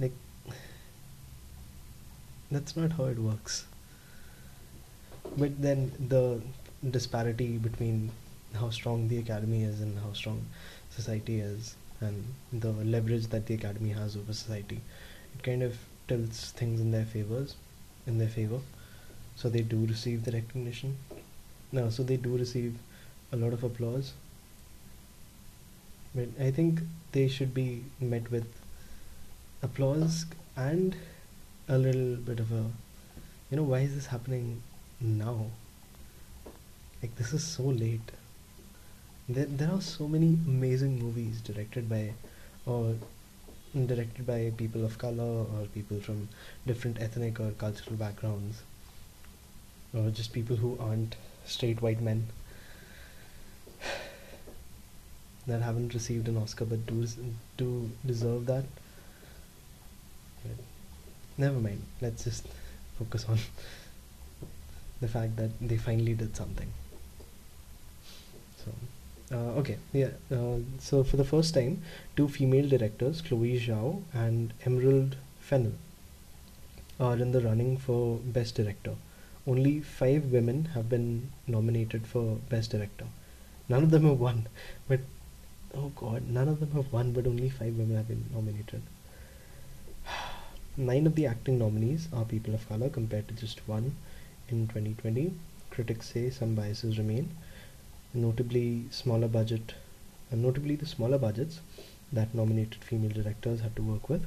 Like 0.00 0.12
that's 2.50 2.76
not 2.76 2.92
how 2.92 3.04
it 3.06 3.18
works 3.18 3.66
but 5.36 5.60
then 5.60 5.90
the 6.08 6.40
disparity 6.90 7.58
between 7.58 8.10
how 8.54 8.70
strong 8.70 9.08
the 9.08 9.18
academy 9.18 9.62
is 9.62 9.80
and 9.80 9.98
how 9.98 10.12
strong 10.12 10.44
society 10.90 11.40
is 11.40 11.74
and 12.00 12.24
the 12.52 12.70
leverage 12.70 13.26
that 13.28 13.46
the 13.46 13.54
academy 13.54 13.90
has 13.90 14.16
over 14.16 14.32
society 14.32 14.80
it 15.34 15.42
kind 15.42 15.62
of 15.62 15.76
tilts 16.08 16.50
things 16.52 16.80
in 16.80 16.90
their 16.90 17.04
favors 17.04 17.56
in 18.06 18.18
their 18.18 18.28
favor. 18.28 18.60
So 19.36 19.48
they 19.48 19.62
do 19.62 19.86
receive 19.86 20.24
the 20.24 20.32
recognition. 20.32 20.96
No, 21.72 21.90
so 21.90 22.02
they 22.02 22.16
do 22.16 22.36
receive 22.36 22.76
a 23.32 23.36
lot 23.36 23.52
of 23.52 23.64
applause. 23.64 24.12
But 26.14 26.28
I 26.40 26.50
think 26.50 26.80
they 27.12 27.28
should 27.28 27.52
be 27.52 27.84
met 28.00 28.30
with 28.30 28.46
applause 29.62 30.26
and 30.56 30.94
a 31.68 31.78
little 31.78 32.16
bit 32.16 32.38
of 32.38 32.52
a, 32.52 32.64
you 33.50 33.56
know, 33.56 33.64
why 33.64 33.80
is 33.80 33.94
this 33.94 34.06
happening 34.06 34.62
now? 35.00 35.46
Like 37.02 37.16
this 37.16 37.32
is 37.32 37.44
so 37.44 37.64
late. 37.64 38.12
There, 39.28 39.46
there 39.46 39.70
are 39.70 39.80
so 39.80 40.08
many 40.08 40.38
amazing 40.46 40.98
movies 40.98 41.40
directed 41.40 41.88
by, 41.88 42.12
or 42.66 42.94
directed 43.74 44.26
by 44.26 44.52
people 44.56 44.84
of 44.84 44.98
color 44.98 45.22
or 45.22 45.66
people 45.74 45.98
from 46.00 46.28
different 46.66 47.00
ethnic 47.00 47.40
or 47.40 47.50
cultural 47.52 47.96
backgrounds, 47.96 48.62
or 49.92 50.10
just 50.10 50.32
people 50.32 50.56
who 50.56 50.76
aren't 50.80 51.16
straight 51.46 51.82
white 51.82 52.00
men 52.00 52.26
that 55.46 55.60
haven't 55.62 55.92
received 55.94 56.28
an 56.28 56.36
Oscar 56.36 56.64
but 56.64 56.86
do 56.86 57.06
do 57.56 57.90
deserve 58.06 58.46
that. 58.46 58.64
But 60.42 60.56
never 61.36 61.58
mind. 61.58 61.82
Let's 62.00 62.24
just 62.24 62.46
focus 62.98 63.26
on 63.28 63.38
the 65.04 65.12
fact 65.14 65.36
that 65.36 65.50
they 65.60 65.76
finally 65.76 66.14
did 66.14 66.36
something. 66.42 66.72
So, 68.64 68.72
uh, 69.36 69.60
okay, 69.60 69.78
yeah. 69.92 70.12
Uh, 70.32 70.58
so 70.78 71.04
for 71.04 71.16
the 71.16 71.24
first 71.24 71.54
time, 71.54 71.82
two 72.16 72.28
female 72.28 72.68
directors, 72.68 73.20
Chloe 73.20 73.58
Zhao 73.60 74.02
and 74.12 74.52
Emerald 74.64 75.16
Fennell, 75.40 75.72
are 76.98 77.16
in 77.16 77.32
the 77.32 77.40
running 77.40 77.76
for 77.76 78.18
Best 78.38 78.54
Director. 78.54 78.94
Only 79.46 79.80
five 79.80 80.26
women 80.32 80.64
have 80.74 80.88
been 80.88 81.30
nominated 81.46 82.06
for 82.06 82.36
Best 82.48 82.70
Director. 82.70 83.06
None 83.68 83.82
of 83.82 83.90
them 83.90 84.04
have 84.04 84.20
won, 84.20 84.46
but 84.88 85.00
oh 85.74 85.90
god, 85.96 86.28
none 86.28 86.48
of 86.48 86.60
them 86.60 86.70
have 86.72 86.92
won, 86.92 87.12
but 87.12 87.26
only 87.26 87.50
five 87.50 87.76
women 87.76 87.96
have 87.96 88.08
been 88.08 88.24
nominated. 88.32 88.82
Nine 90.76 91.06
of 91.06 91.14
the 91.14 91.26
acting 91.26 91.58
nominees 91.58 92.08
are 92.12 92.24
people 92.24 92.54
of 92.54 92.68
color 92.68 92.88
compared 92.88 93.28
to 93.28 93.34
just 93.34 93.60
one 93.68 93.96
in 94.48 94.66
2020. 94.68 95.32
Critics 95.70 96.10
say 96.12 96.30
some 96.30 96.54
biases 96.54 96.98
remain, 96.98 97.30
notably 98.12 98.84
smaller 98.90 99.28
budget, 99.28 99.74
and 100.30 100.42
notably 100.42 100.76
the 100.76 100.86
smaller 100.86 101.18
budgets 101.18 101.60
that 102.12 102.34
nominated 102.34 102.82
female 102.84 103.10
directors 103.10 103.60
had 103.60 103.74
to 103.76 103.82
work 103.82 104.08
with. 104.08 104.24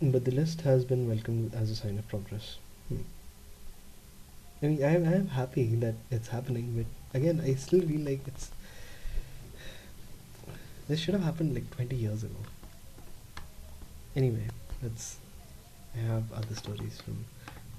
But 0.00 0.24
the 0.24 0.32
list 0.32 0.62
has 0.62 0.84
been 0.84 1.08
welcomed 1.08 1.54
as 1.54 1.70
a 1.70 1.76
sign 1.76 1.98
of 1.98 2.08
progress. 2.08 2.56
Hmm. 2.88 3.02
I 4.62 4.66
mean, 4.66 4.84
I 4.84 4.94
am, 4.94 5.04
I 5.04 5.14
am 5.14 5.28
happy 5.28 5.74
that 5.76 5.94
it's 6.10 6.28
happening, 6.28 6.74
but 6.76 7.18
again, 7.18 7.40
I 7.40 7.54
still 7.54 7.80
feel 7.80 8.00
like 8.00 8.20
it's 8.26 8.50
this 10.88 11.00
should 11.00 11.14
have 11.14 11.22
happened 11.22 11.54
like 11.54 11.70
20 11.70 11.96
years 11.96 12.22
ago. 12.22 12.36
Anyway, 14.14 14.48
let's. 14.82 15.16
I 15.94 16.00
have 16.00 16.32
other 16.32 16.54
stories 16.54 17.00
from 17.00 17.24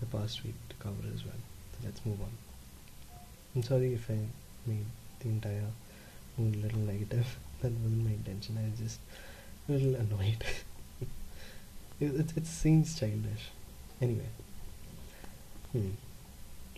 the 0.03 0.17
past 0.17 0.43
week 0.43 0.55
to 0.69 0.75
cover 0.75 1.07
as 1.13 1.23
well. 1.23 1.41
So 1.73 1.79
let's 1.85 2.05
move 2.05 2.21
on. 2.21 2.31
I'm 3.55 3.63
sorry 3.63 3.93
if 3.93 4.09
I 4.09 4.19
made 4.65 4.85
the 5.19 5.29
entire 5.29 5.69
mood 6.37 6.55
a 6.55 6.59
little 6.59 6.79
negative. 6.79 7.37
that 7.61 7.71
wasn't 7.71 8.05
my 8.05 8.11
intention. 8.11 8.57
I 8.57 8.69
was 8.69 8.79
just 8.79 8.99
a 9.69 9.71
little 9.73 9.95
annoyed. 9.95 10.43
it, 11.99 12.15
it, 12.21 12.37
it 12.37 12.47
seems 12.47 12.99
childish. 12.99 13.51
Anyway. 14.01 14.29
Hmm. 15.71 15.91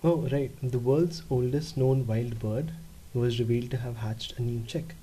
Oh, 0.04 0.18
right. 0.32 0.52
The 0.62 0.80
world's 0.80 1.24
oldest 1.30 1.78
known 1.78 2.06
wild 2.06 2.40
bird 2.40 2.72
was 3.14 3.40
revealed 3.40 3.72
to 3.72 3.78
have 3.78 3.98
hatched 3.98 4.38
a 4.38 4.42
new 4.42 4.66
chick 4.68 4.94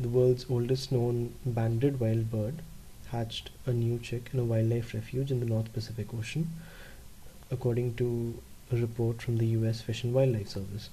the 0.00 0.08
world's 0.08 0.46
oldest 0.48 0.90
known 0.90 1.34
banded 1.44 2.00
wild 2.00 2.30
bird, 2.30 2.62
hatched 3.10 3.50
a 3.66 3.72
new 3.72 3.98
chick 3.98 4.30
in 4.32 4.40
a 4.40 4.44
wildlife 4.44 4.94
refuge 4.94 5.30
in 5.30 5.40
the 5.40 5.46
North 5.46 5.72
Pacific 5.72 6.12
Ocean, 6.14 6.50
according 7.50 7.94
to 7.94 8.40
a 8.72 8.76
report 8.76 9.22
from 9.22 9.38
the 9.38 9.46
US 9.46 9.80
Fish 9.80 10.04
and 10.04 10.14
Wildlife 10.14 10.48
Service. 10.48 10.90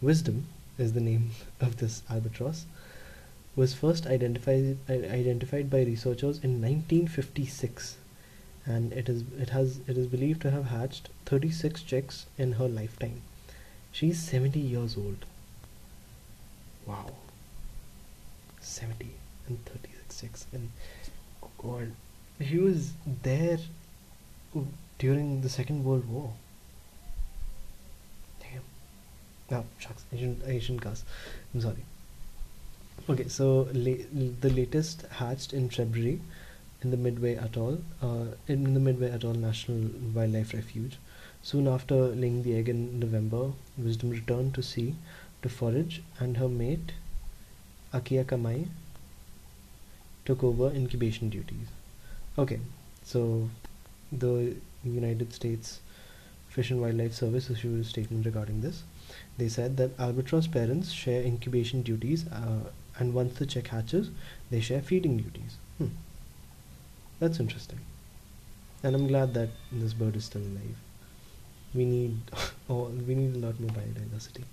Wisdom 0.00 0.46
is 0.78 0.92
the 0.92 1.00
name 1.00 1.30
of 1.60 1.76
this 1.78 2.02
albatross, 2.10 2.66
was 3.56 3.74
first 3.74 4.06
identified 4.06 4.78
identified 4.88 5.68
by 5.68 5.82
researchers 5.82 6.38
in 6.42 6.62
1956 6.62 7.96
and 8.64 8.92
it 8.92 9.08
is 9.08 9.24
it 9.38 9.50
has 9.50 9.80
it 9.86 9.96
is 9.96 10.06
believed 10.06 10.42
to 10.42 10.50
have 10.50 10.66
hatched 10.66 11.08
36 11.26 11.82
chicks 11.82 12.26
in 12.38 12.52
her 12.52 12.68
lifetime. 12.68 13.22
She's 13.92 14.18
70 14.20 14.60
years 14.60 14.96
old. 14.96 15.24
Wow. 16.86 17.10
70 18.60 19.10
and 19.48 19.64
36 19.64 20.46
and 20.52 20.70
god 21.62 21.92
he 22.38 22.58
was 22.58 22.92
there 23.22 23.58
during 24.98 25.40
the 25.42 25.48
second 25.48 25.84
world 25.84 26.06
war. 26.08 26.32
Damn. 28.40 28.62
No 29.50 29.64
shucks. 29.78 30.04
Shouldn't 30.10 30.82
cuss 30.82 31.04
I'm 31.54 31.60
sorry. 31.60 31.84
Okay 33.08 33.28
so 33.28 33.68
la- 33.72 34.06
the 34.40 34.50
latest 34.50 35.04
hatched 35.20 35.52
in 35.52 35.68
February 35.70 36.20
in 36.82 36.90
the 36.90 36.96
Midway 36.96 37.34
Atoll 37.34 37.78
uh, 38.02 38.26
in 38.46 38.74
the 38.74 38.80
Midway 38.80 39.10
Atoll 39.10 39.34
National 39.34 39.90
Wildlife 40.14 40.54
Refuge. 40.54 40.98
Soon 41.42 41.66
after 41.68 41.94
laying 41.94 42.42
the 42.42 42.54
egg 42.54 42.68
in 42.68 43.00
November 43.00 43.52
Wisdom 43.78 44.10
returned 44.10 44.54
to 44.54 44.62
sea 44.62 44.94
to 45.42 45.48
forage 45.48 46.02
and 46.18 46.36
her 46.36 46.48
mate 46.48 46.92
Akeakamai 47.94 48.68
took 50.24 50.42
over 50.44 50.70
incubation 50.70 51.28
duties. 51.28 51.68
Okay, 52.38 52.60
so 53.04 53.48
the 54.12 54.56
United 54.84 55.32
States 55.32 55.80
Fish 56.48 56.70
and 56.70 56.80
Wildlife 56.80 57.14
Service 57.14 57.48
issued 57.50 57.80
a 57.80 57.84
statement 57.84 58.26
regarding 58.26 58.60
this. 58.60 58.82
They 59.38 59.48
said 59.48 59.76
that 59.76 59.98
albatross 59.98 60.46
parents 60.46 60.90
share 60.90 61.22
incubation 61.22 61.82
duties, 61.82 62.26
uh, 62.28 62.70
and 62.98 63.14
once 63.14 63.38
the 63.38 63.46
chick 63.46 63.68
hatches, 63.68 64.10
they 64.50 64.60
share 64.60 64.82
feeding 64.82 65.16
duties. 65.16 65.56
Hmm. 65.78 65.88
That's 67.20 67.38
interesting. 67.38 67.80
And 68.82 68.94
I'm 68.96 69.06
glad 69.06 69.34
that 69.34 69.50
this 69.70 69.92
bird 69.92 70.16
is 70.16 70.24
still 70.24 70.42
alive. 70.42 70.76
We 71.74 71.84
need, 71.84 72.16
oh, 72.70 72.84
we 73.06 73.14
need 73.14 73.36
a 73.36 73.46
lot 73.46 73.60
more 73.60 73.70
biodiversity. 73.70 74.44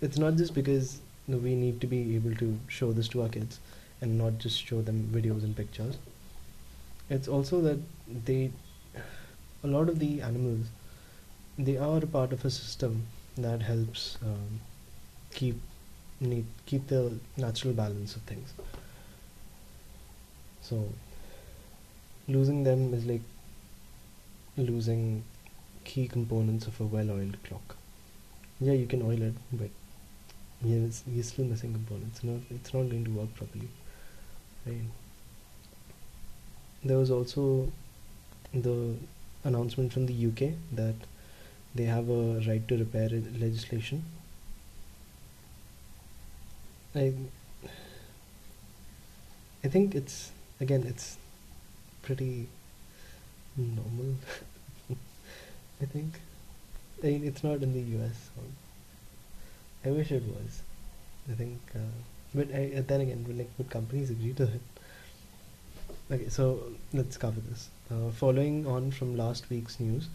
It's 0.00 0.18
not 0.18 0.36
just 0.36 0.54
because 0.54 1.00
we 1.26 1.54
need 1.54 1.80
to 1.80 1.86
be 1.86 2.16
able 2.16 2.34
to 2.36 2.58
show 2.68 2.92
this 2.92 3.08
to 3.08 3.22
our 3.22 3.28
kids 3.28 3.60
and 4.00 4.18
not 4.18 4.38
just 4.38 4.64
show 4.66 4.80
them 4.82 5.08
videos 5.12 5.42
and 5.44 5.56
pictures 5.56 5.98
it's 7.10 7.28
also 7.28 7.60
that 7.60 7.78
they 8.24 8.50
a 9.62 9.66
lot 9.66 9.88
of 9.88 9.98
the 9.98 10.20
animals 10.20 10.66
they 11.58 11.76
are 11.76 11.98
a 11.98 12.06
part 12.06 12.32
of 12.32 12.44
a 12.44 12.50
system 12.50 13.06
that 13.36 13.62
helps 13.62 14.18
um, 14.22 14.60
keep 15.32 15.60
need, 16.20 16.46
keep 16.66 16.86
the 16.88 17.12
natural 17.36 17.72
balance 17.72 18.16
of 18.16 18.22
things 18.22 18.52
so 20.62 20.88
losing 22.28 22.64
them 22.64 22.92
is 22.94 23.04
like 23.04 23.22
losing 24.56 25.22
key 25.84 26.08
components 26.08 26.66
of 26.66 26.80
a 26.80 26.84
well-oiled 26.84 27.36
clock 27.44 27.76
yeah 28.60 28.72
you 28.72 28.86
can 28.86 29.02
oil 29.02 29.20
it 29.20 29.34
but 29.52 29.70
yeah, 30.64 30.86
you're 31.06 31.24
still 31.24 31.44
missing 31.44 31.72
components. 31.72 32.24
Not, 32.24 32.40
it's 32.50 32.72
not 32.72 32.88
going 32.88 33.04
to 33.04 33.10
work 33.10 33.34
properly. 33.34 33.68
Right. 34.66 34.88
There 36.84 36.98
was 36.98 37.10
also 37.10 37.72
the 38.54 38.96
announcement 39.44 39.92
from 39.92 40.06
the 40.06 40.14
UK 40.14 40.54
that 40.72 40.94
they 41.74 41.84
have 41.84 42.08
a 42.10 42.40
right 42.46 42.66
to 42.68 42.78
repair 42.78 43.08
legislation. 43.10 44.04
I 46.94 47.12
I 49.64 49.68
think 49.68 49.94
it's 49.96 50.30
again 50.60 50.84
it's 50.86 51.16
pretty 52.02 52.48
normal. 53.56 54.14
I 55.82 55.86
think 55.86 56.20
I 57.02 57.08
mean, 57.08 57.24
it's 57.26 57.44
not 57.44 57.62
in 57.62 57.72
the 57.74 57.80
US. 57.98 58.30
So 58.36 58.42
I 59.84 59.90
wish 59.92 60.10
it 60.10 60.24
was. 60.24 60.62
I 61.30 61.34
think, 61.34 61.60
uh, 61.74 61.78
but 62.34 62.54
I, 62.54 62.82
then 62.86 63.00
again, 63.00 63.24
like, 63.36 63.50
would 63.58 63.70
companies 63.70 64.10
agree 64.10 64.32
to 64.34 64.44
it? 64.44 64.60
Okay, 66.10 66.28
so 66.28 66.72
let's 66.92 67.16
cover 67.16 67.40
this. 67.40 67.70
Uh, 67.90 68.10
following 68.10 68.66
on 68.66 68.90
from 68.90 69.16
last 69.16 69.48
week's 69.50 69.78
news 69.80 70.08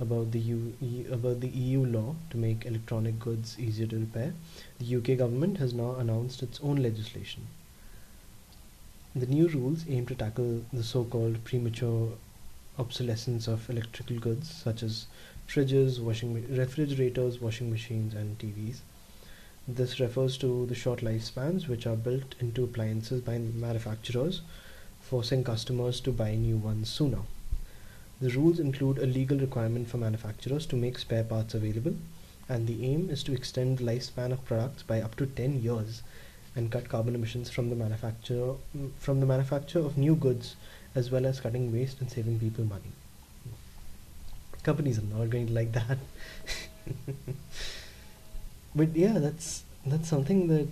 about 0.00 0.32
the 0.32 0.38
U, 0.38 0.74
e, 0.82 1.04
about 1.10 1.40
the 1.40 1.48
EU 1.48 1.84
law 1.84 2.14
to 2.30 2.36
make 2.36 2.66
electronic 2.66 3.18
goods 3.18 3.58
easier 3.58 3.86
to 3.86 3.98
repair, 3.98 4.34
the 4.78 4.96
UK 4.96 5.18
government 5.18 5.58
has 5.58 5.72
now 5.72 5.94
announced 5.96 6.42
its 6.42 6.60
own 6.62 6.76
legislation. 6.76 7.46
The 9.14 9.26
new 9.26 9.48
rules 9.48 9.84
aim 9.88 10.06
to 10.06 10.14
tackle 10.14 10.62
the 10.72 10.82
so-called 10.82 11.42
premature 11.44 12.10
obsolescence 12.78 13.48
of 13.48 13.68
electrical 13.70 14.18
goods 14.18 14.50
such 14.50 14.82
as 14.82 15.06
fridges, 15.48 16.00
washing 16.00 16.34
refrigerators, 16.54 17.40
washing 17.40 17.70
machines, 17.70 18.14
and 18.14 18.38
TVs. 18.38 18.80
This 19.68 19.98
refers 19.98 20.38
to 20.38 20.64
the 20.66 20.74
short 20.74 21.00
lifespans 21.00 21.66
which 21.66 21.86
are 21.86 21.96
built 21.96 22.36
into 22.38 22.62
appliances 22.62 23.20
by 23.20 23.38
manufacturers, 23.38 24.42
forcing 25.00 25.42
customers 25.42 26.00
to 26.00 26.12
buy 26.12 26.36
new 26.36 26.56
ones 26.56 26.88
sooner. 26.88 27.22
The 28.20 28.30
rules 28.30 28.60
include 28.60 28.98
a 28.98 29.06
legal 29.06 29.38
requirement 29.38 29.88
for 29.88 29.98
manufacturers 29.98 30.66
to 30.66 30.76
make 30.76 30.98
spare 30.98 31.24
parts 31.24 31.52
available, 31.52 31.96
and 32.48 32.66
the 32.66 32.86
aim 32.86 33.10
is 33.10 33.22
to 33.24 33.32
extend 33.32 33.78
the 33.78 33.84
lifespan 33.84 34.32
of 34.32 34.44
products 34.44 34.84
by 34.84 35.00
up 35.02 35.16
to 35.16 35.26
10 35.26 35.62
years 35.62 36.02
and 36.54 36.70
cut 36.70 36.88
carbon 36.88 37.14
emissions 37.14 37.50
from 37.50 37.68
the 37.68 37.76
manufacture 37.76 38.54
from 38.98 39.20
the 39.20 39.26
manufacture 39.26 39.80
of 39.80 39.98
new 39.98 40.14
goods 40.14 40.56
as 40.94 41.10
well 41.10 41.26
as 41.26 41.40
cutting 41.40 41.70
waste 41.72 42.00
and 42.00 42.10
saving 42.10 42.38
people 42.38 42.64
money 42.64 42.92
companies 44.62 44.98
are 44.98 45.02
not 45.02 45.28
going 45.28 45.46
to 45.46 45.52
like 45.52 45.72
that 45.72 45.98
but 48.76 48.94
yeah 48.94 49.18
that's 49.18 49.64
that's 49.86 50.08
something 50.08 50.46
that 50.48 50.68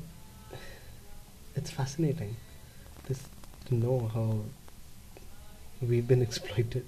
it's 1.56 1.70
fascinating 1.70 2.36
this 3.08 3.22
to 3.66 3.74
know 3.74 4.10
how 4.14 4.40
we've 5.80 6.06
been 6.06 6.22
exploited 6.28 6.84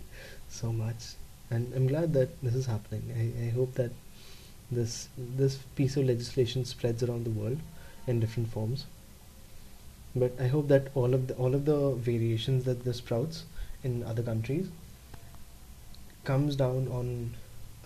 so 0.49 0.73
much. 0.73 1.15
And 1.51 1.73
I'm 1.75 1.87
glad 1.87 2.13
that 2.15 2.43
this 2.43 2.55
is 2.55 2.67
happening. 2.67 3.05
I, 3.17 3.47
I 3.47 3.51
hope 3.51 3.75
that 3.75 3.93
this 4.71 5.09
this 5.17 5.57
piece 5.77 5.97
of 5.97 6.05
legislation 6.07 6.65
spreads 6.65 7.03
around 7.03 7.25
the 7.25 7.31
world 7.31 7.59
in 8.07 8.19
different 8.19 8.51
forms. 8.51 8.87
But 10.15 10.33
I 10.41 10.49
hope 10.49 10.69
that 10.69 10.89
all 10.95 11.15
of 11.15 11.29
the 11.29 11.35
all 11.35 11.55
of 11.55 11.65
the 11.67 11.93
variations 11.95 12.65
that 12.65 12.85
this 12.85 12.99
sprouts 12.99 13.45
in 13.85 14.03
other 14.03 14.23
countries 14.23 14.69
comes 16.25 16.57
down 16.57 16.89
on 16.89 17.35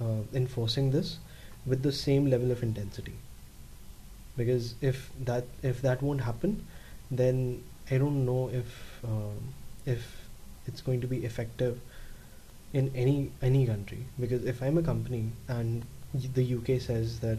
uh, 0.00 0.22
enforcing 0.32 0.90
this 0.90 1.18
with 1.66 1.82
the 1.82 1.92
same 1.92 2.30
level 2.30 2.50
of 2.50 2.62
intensity. 2.62 3.14
Because 4.36 4.74
if 4.80 5.10
that 5.24 5.44
if 5.62 5.82
that 5.82 6.02
won't 6.02 6.22
happen 6.22 6.66
then 7.10 7.62
I 7.90 7.98
don't 7.98 8.24
know 8.24 8.50
if 8.52 9.00
uh, 9.04 9.36
if 9.84 10.28
it's 10.66 10.80
going 10.80 11.00
to 11.00 11.06
be 11.06 11.24
effective 11.24 11.80
in 12.72 12.92
any 12.94 13.30
any 13.42 13.66
country. 13.66 14.04
Because 14.18 14.44
if 14.44 14.62
I'm 14.62 14.78
a 14.78 14.82
company 14.82 15.32
and 15.48 15.84
the 16.14 16.54
UK 16.54 16.80
says 16.80 17.20
that 17.20 17.38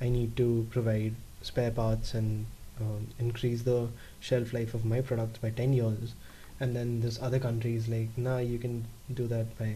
I 0.00 0.08
need 0.08 0.36
to 0.36 0.66
provide 0.70 1.14
spare 1.42 1.70
parts 1.70 2.14
and 2.14 2.46
um, 2.80 3.08
increase 3.18 3.62
the 3.62 3.88
shelf 4.20 4.52
life 4.52 4.74
of 4.74 4.84
my 4.84 5.00
products 5.00 5.38
by 5.38 5.50
10 5.50 5.72
years 5.72 6.14
and 6.60 6.74
then 6.74 7.00
this 7.00 7.20
other 7.20 7.38
country 7.38 7.74
is 7.74 7.88
like 7.88 8.16
nah 8.16 8.38
you 8.38 8.58
can 8.58 8.84
do 9.12 9.26
that 9.26 9.58
by 9.58 9.74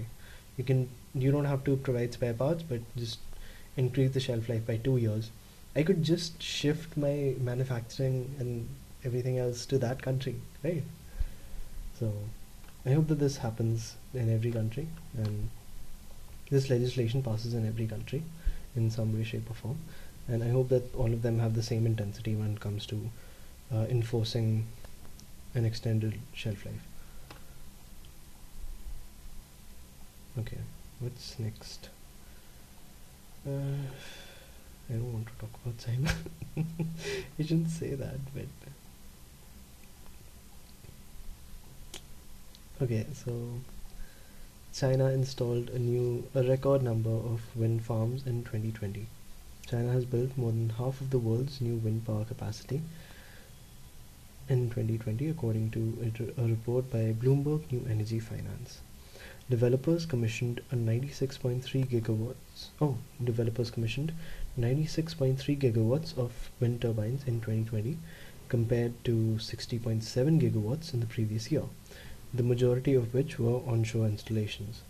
you 0.56 0.64
can 0.64 0.88
you 1.14 1.32
don't 1.32 1.44
have 1.44 1.64
to 1.64 1.76
provide 1.76 2.12
spare 2.12 2.32
parts 2.32 2.62
but 2.62 2.80
just 2.96 3.18
increase 3.76 4.12
the 4.12 4.20
shelf 4.20 4.48
life 4.48 4.66
by 4.66 4.76
two 4.76 4.96
years 4.96 5.30
I 5.74 5.82
could 5.82 6.02
just 6.02 6.42
shift 6.42 6.96
my 6.96 7.34
manufacturing 7.38 8.34
and 8.38 8.68
everything 9.04 9.38
else 9.38 9.66
to 9.66 9.78
that 9.78 10.02
country 10.02 10.36
right 10.64 10.84
so 11.98 12.12
I 12.84 12.90
hope 12.90 13.08
that 13.08 13.18
this 13.18 13.38
happens 13.38 13.96
in 14.14 14.32
every 14.32 14.52
country 14.52 14.88
and 15.16 15.50
this 16.50 16.70
legislation 16.70 17.22
passes 17.22 17.54
in 17.54 17.66
every 17.66 17.86
country 17.86 18.22
in 18.74 18.90
some 18.90 19.16
way 19.16 19.24
shape 19.24 19.50
or 19.50 19.54
form 19.54 19.78
and 20.28 20.42
I 20.42 20.48
hope 20.48 20.68
that 20.70 20.94
all 20.94 21.12
of 21.12 21.22
them 21.22 21.38
have 21.38 21.54
the 21.54 21.62
same 21.62 21.86
intensity 21.86 22.34
when 22.34 22.52
it 22.52 22.60
comes 22.60 22.86
to 22.86 23.10
uh, 23.72 23.86
enforcing 23.88 24.66
an 25.54 25.64
extended 25.64 26.18
shelf 26.34 26.64
life. 26.66 26.86
Okay, 30.38 30.58
what's 31.00 31.38
next? 31.38 31.88
Uh, 33.46 33.76
I 34.90 34.94
don't 34.94 35.12
want 35.12 35.26
to 35.26 35.32
talk 35.38 35.50
about 35.62 35.78
China. 35.78 36.12
you 37.38 37.44
shouldn't 37.44 37.70
say 37.70 37.94
that, 37.94 38.18
but 38.34 38.46
okay. 42.82 43.06
So 43.14 43.32
China 44.74 45.06
installed 45.06 45.70
a 45.70 45.78
new, 45.78 46.24
a 46.34 46.42
record 46.42 46.82
number 46.82 47.10
of 47.10 47.40
wind 47.54 47.84
farms 47.84 48.26
in 48.26 48.42
2020. 48.42 49.06
China 49.68 49.92
has 49.92 50.04
built 50.04 50.36
more 50.36 50.50
than 50.50 50.70
half 50.70 51.00
of 51.00 51.10
the 51.10 51.18
world's 51.18 51.60
new 51.60 51.76
wind 51.76 52.04
power 52.04 52.24
capacity 52.24 52.82
in 54.48 54.70
2020 54.70 55.28
according 55.28 55.70
to 55.70 56.12
a, 56.36 56.42
report 56.42 56.90
by 56.90 57.12
Bloomberg 57.12 57.70
New 57.72 57.86
Energy 57.90 58.20
Finance. 58.20 58.80
Developers 59.48 60.06
commissioned 60.06 60.60
a 60.72 60.76
96.3 60.76 61.86
gigawatts 61.86 62.68
oh 62.80 62.98
developers 63.22 63.70
commissioned 63.70 64.12
96.3 64.58 65.36
gigawatts 65.58 66.16
of 66.18 66.50
wind 66.58 66.80
turbines 66.80 67.22
in 67.26 67.40
2020 67.40 67.98
compared 68.48 68.92
to 69.04 69.36
60.7 69.38 70.40
gigawatts 70.40 70.94
in 70.94 71.00
the 71.00 71.06
previous 71.06 71.50
year, 71.50 71.64
the 72.32 72.42
majority 72.42 72.94
of 72.94 73.12
which 73.12 73.38
were 73.38 73.58
onshore 73.66 74.06
installations. 74.06 74.82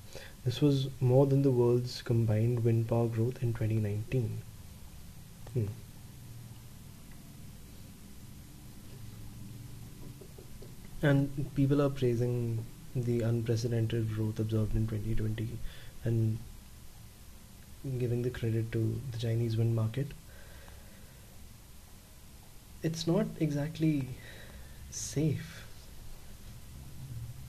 This 0.45 0.61
was 0.61 0.89
more 1.01 1.27
than 1.27 1.43
the 1.43 1.51
world's 1.51 2.03
combined 2.03 2.65
wind 2.65 2.89
power 2.89 3.09
growth 3.09 3.43
in 3.43 3.53
2019. 3.53 4.43
Hmm. 5.53 5.67
And 11.03 11.55
people 11.55 11.83
are 11.83 11.91
praising 11.91 12.65
the 13.05 13.21
unprecedented 13.21 14.15
growth 14.15 14.39
observed 14.39 14.75
in 14.75 14.87
2020 14.87 15.49
and 16.05 16.39
giving 17.99 18.23
the 18.23 18.31
credit 18.31 18.73
to 18.73 19.01
the 19.13 19.19
Chinese 19.19 19.57
wind 19.57 19.77
market. 19.77 20.07
It's 22.83 23.07
not 23.07 23.27
exactly 23.39 24.09
safe 24.91 25.65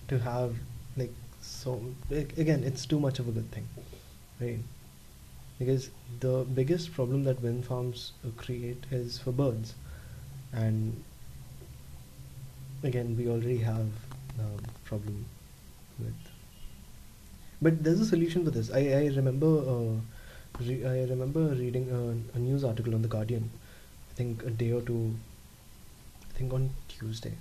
to 0.08 0.20
have 0.20 0.56
like 0.96 1.14
so 1.42 1.82
again 2.12 2.64
it's 2.64 2.86
too 2.86 3.00
much 3.00 3.20
of 3.20 3.28
a 3.28 3.32
good 3.32 3.50
thing 3.52 3.68
right 4.42 4.60
because 5.60 5.90
the 6.20 6.46
biggest 6.54 6.94
problem 6.94 7.24
that 7.24 7.42
wind 7.42 7.66
farms 7.66 8.14
create 8.38 8.86
is 8.92 9.18
for 9.20 9.32
birds 9.32 9.76
and 10.54 11.04
again 12.84 13.16
we 13.18 13.28
already 13.28 13.58
have 13.58 13.88
a 14.40 14.44
um, 14.44 14.62
problem 14.86 15.26
with. 16.00 16.14
But 17.62 17.84
there's 17.84 18.00
a 18.00 18.06
solution 18.06 18.46
for 18.46 18.52
this. 18.52 18.72
I, 18.72 18.80
I 18.80 19.06
remember 19.16 19.48
uh, 19.48 19.96
I 20.60 21.06
remember 21.10 21.40
reading 21.50 21.90
a, 21.92 22.38
a 22.38 22.40
news 22.40 22.64
article 22.64 22.96
on 22.96 23.02
the 23.02 23.08
Guardian 23.08 23.50
I 24.12 24.14
think 24.16 24.44
a 24.44 24.50
day 24.50 24.72
or 24.72 24.82
two 24.82 25.16
I 26.30 26.38
think 26.38 26.54
on 26.54 26.70
Tuesday. 26.88 27.34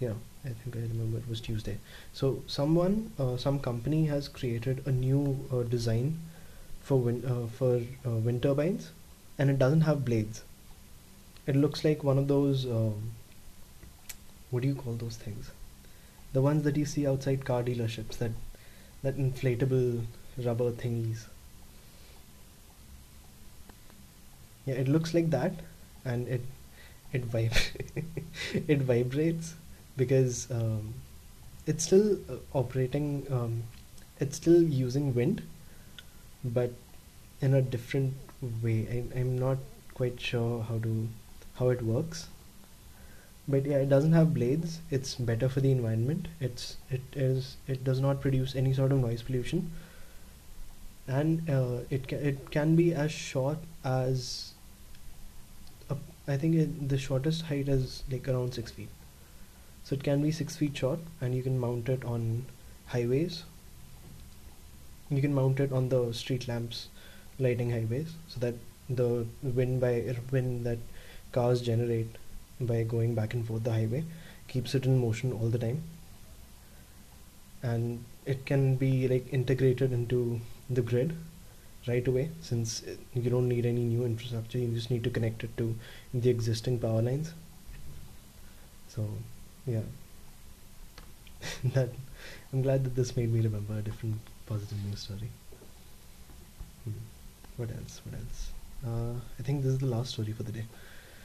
Yeah 0.00 0.14
I 0.44 0.50
think 0.50 0.76
I 0.76 0.80
remember 0.80 1.18
it 1.18 1.28
was 1.28 1.40
Tuesday. 1.40 1.78
So 2.12 2.42
someone 2.46 3.12
uh, 3.18 3.36
some 3.36 3.58
company 3.58 4.06
has 4.06 4.28
created 4.28 4.86
a 4.86 4.92
new 4.92 5.46
uh, 5.52 5.62
design 5.62 6.20
for 6.80 6.98
wind 6.98 7.24
uh, 7.24 7.46
for 7.46 7.80
uh, 8.06 8.10
wind 8.10 8.42
turbines 8.42 8.90
and 9.38 9.50
it 9.50 9.58
doesn't 9.58 9.82
have 9.82 10.04
blades. 10.04 10.42
It 11.46 11.56
looks 11.56 11.84
like 11.84 12.04
one 12.04 12.18
of 12.18 12.28
those 12.28 12.66
um, 12.66 13.12
what 14.50 14.62
do 14.62 14.68
you 14.68 14.74
call 14.74 14.94
those 14.94 15.16
things 15.16 15.50
the 16.34 16.42
ones 16.42 16.64
that 16.64 16.76
you 16.76 16.84
see 16.84 17.06
outside 17.06 17.44
car 17.44 17.62
dealerships 17.62 18.18
that 18.18 18.32
that 19.02 19.16
inflatable 19.18 20.04
rubber 20.46 20.70
thingies. 20.82 21.24
Yeah 24.66 24.74
it 24.74 24.88
looks 24.88 25.14
like 25.14 25.30
that 25.30 25.52
and 26.04 26.28
it 26.28 26.42
it 27.12 27.30
vib 27.30 27.58
it 28.74 28.82
vibrates 28.92 29.54
because 29.96 30.50
um, 30.50 30.94
it's 31.66 31.84
still 31.84 32.18
uh, 32.28 32.36
operating 32.62 33.26
um, 33.30 33.62
it's 34.20 34.36
still 34.36 34.62
using 34.62 35.14
wind 35.14 35.42
but 36.44 36.72
in 37.40 37.54
a 37.54 37.62
different 37.62 38.14
way. 38.62 38.78
I, 38.94 39.20
i'm 39.20 39.38
not 39.38 39.58
quite 39.94 40.20
sure 40.20 40.62
how 40.62 40.78
to 40.78 41.08
how 41.58 41.68
it 41.70 41.82
works 41.82 42.26
but 43.46 43.66
yeah 43.66 43.76
it 43.78 43.88
doesn't 43.88 44.12
have 44.12 44.34
blades. 44.34 44.80
It's 44.90 45.14
better 45.14 45.48
for 45.48 45.60
the 45.60 45.70
environment. 45.70 46.28
It's 46.40 46.76
it 46.90 47.02
is 47.14 47.56
it 47.66 47.84
does 47.84 48.00
not 48.00 48.20
produce 48.20 48.54
any 48.54 48.72
sort 48.72 48.92
of 48.92 48.98
noise 48.98 49.22
pollution. 49.22 49.70
And 51.06 51.48
uh, 51.50 51.80
it 51.90 52.08
can 52.08 52.18
it 52.18 52.50
can 52.50 52.76
be 52.76 52.94
as 52.94 53.12
short 53.12 53.58
as 53.84 54.52
a, 55.90 55.96
I 56.26 56.36
think 56.36 56.54
it, 56.56 56.88
the 56.88 56.98
shortest 56.98 57.42
height 57.42 57.68
is 57.68 58.02
like 58.10 58.28
around 58.28 58.54
six 58.54 58.70
feet. 58.70 58.88
So 59.84 59.94
it 59.94 60.02
can 60.02 60.22
be 60.22 60.30
six 60.32 60.56
feet 60.56 60.76
short 60.76 61.00
and 61.20 61.34
you 61.34 61.42
can 61.42 61.58
mount 61.58 61.88
it 61.88 62.04
on 62.04 62.46
highways. 62.86 63.42
You 65.10 65.20
can 65.20 65.34
mount 65.34 65.60
it 65.60 65.72
on 65.72 65.90
the 65.90 66.12
street 66.12 66.48
lamps 66.48 66.88
lighting 67.38 67.70
highways 67.70 68.14
so 68.28 68.40
that 68.40 68.54
the 68.88 69.26
wind 69.42 69.80
by 69.80 70.16
wind 70.30 70.64
that 70.64 70.78
cars 71.32 71.60
generate 71.60 72.16
by 72.60 72.82
going 72.82 73.14
back 73.14 73.34
and 73.34 73.46
forth 73.46 73.64
the 73.64 73.72
highway 73.72 74.04
keeps 74.48 74.74
it 74.74 74.86
in 74.86 75.00
motion 75.00 75.32
all 75.32 75.48
the 75.48 75.58
time. 75.58 75.82
And 77.62 78.04
it 78.26 78.46
can 78.46 78.76
be 78.76 79.08
like 79.08 79.32
integrated 79.32 79.92
into 79.92 80.40
the 80.70 80.82
grid 80.82 81.14
right 81.86 82.06
away 82.06 82.30
since 82.40 82.82
you 83.14 83.28
don't 83.30 83.48
need 83.48 83.66
any 83.66 83.82
new 83.82 84.04
infrastructure 84.06 84.56
you 84.56 84.68
just 84.68 84.90
need 84.90 85.04
to 85.04 85.10
connect 85.10 85.44
it 85.44 85.54
to 85.58 85.76
the 86.12 86.30
existing 86.30 86.78
power 86.78 87.02
lines. 87.02 87.32
So 88.88 89.08
yeah. 89.66 89.80
That 91.74 91.90
I'm 92.52 92.62
glad 92.62 92.84
that 92.84 92.96
this 92.96 93.16
made 93.16 93.32
me 93.32 93.40
remember 93.40 93.78
a 93.78 93.82
different 93.82 94.16
positive 94.46 94.78
news 94.84 95.00
story. 95.00 95.28
Hmm. 96.84 96.92
what 97.56 97.70
else? 97.70 98.00
What 98.04 98.18
else? 98.20 98.50
Uh, 98.86 99.18
I 99.38 99.42
think 99.42 99.62
this 99.62 99.72
is 99.72 99.78
the 99.78 99.86
last 99.86 100.12
story 100.12 100.32
for 100.32 100.42
the 100.42 100.52
day 100.52 100.64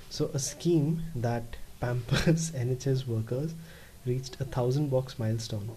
so 0.10 0.30
a 0.34 0.39
scheme 0.39 1.03
that 1.16 1.55
pampers 1.80 2.51
NHS 2.66 3.07
workers 3.07 3.53
reached 4.05 4.39
a 4.39 4.45
thousand 4.45 4.89
box 4.89 5.20
milestone 5.20 5.72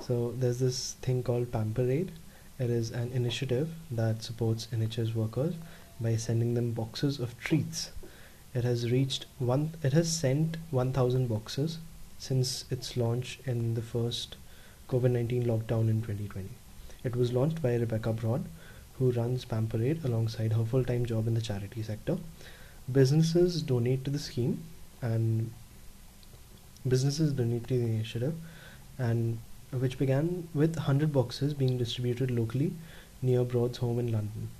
so 0.00 0.34
there's 0.38 0.58
this 0.58 0.94
thing 1.02 1.22
called 1.22 1.52
Pamperade 1.52 2.10
it 2.56 2.70
is 2.70 2.92
an 2.92 3.10
initiative 3.12 3.70
that 3.90 4.22
supports 4.22 4.68
NHS 4.72 5.14
workers 5.14 5.54
by 6.00 6.14
sending 6.14 6.54
them 6.54 6.70
boxes 6.70 7.18
of 7.18 7.36
treats. 7.40 7.90
It 8.54 8.62
has 8.62 8.92
reached 8.92 9.26
one. 9.40 9.74
It 9.82 9.92
has 9.92 10.12
sent 10.12 10.58
1,000 10.70 11.26
boxes 11.26 11.78
since 12.18 12.64
its 12.70 12.96
launch 12.96 13.40
in 13.44 13.74
the 13.74 13.82
first 13.82 14.36
COVID-19 14.88 15.46
lockdown 15.46 15.90
in 15.90 16.00
2020. 16.00 16.48
It 17.02 17.16
was 17.16 17.32
launched 17.32 17.60
by 17.60 17.74
Rebecca 17.74 18.12
Broad, 18.12 18.44
who 18.98 19.10
runs 19.10 19.44
Pamperade 19.44 20.04
alongside 20.04 20.52
her 20.52 20.64
full-time 20.64 21.06
job 21.06 21.26
in 21.26 21.34
the 21.34 21.40
charity 21.40 21.82
sector. 21.82 22.18
Businesses 22.90 23.62
donate 23.62 24.04
to 24.04 24.10
the 24.10 24.18
scheme, 24.18 24.62
and 25.00 25.50
businesses 26.86 27.32
donate 27.32 27.66
to 27.68 27.78
the 27.78 27.84
initiative, 27.84 28.34
and 28.98 29.38
which 29.70 29.98
began 29.98 30.48
with 30.54 30.76
100 30.76 31.12
boxes 31.12 31.54
being 31.54 31.78
distributed 31.78 32.30
locally 32.30 32.72
near 33.22 33.42
Broad's 33.44 33.78
home 33.78 33.98
in 33.98 34.12
London. 34.12 34.50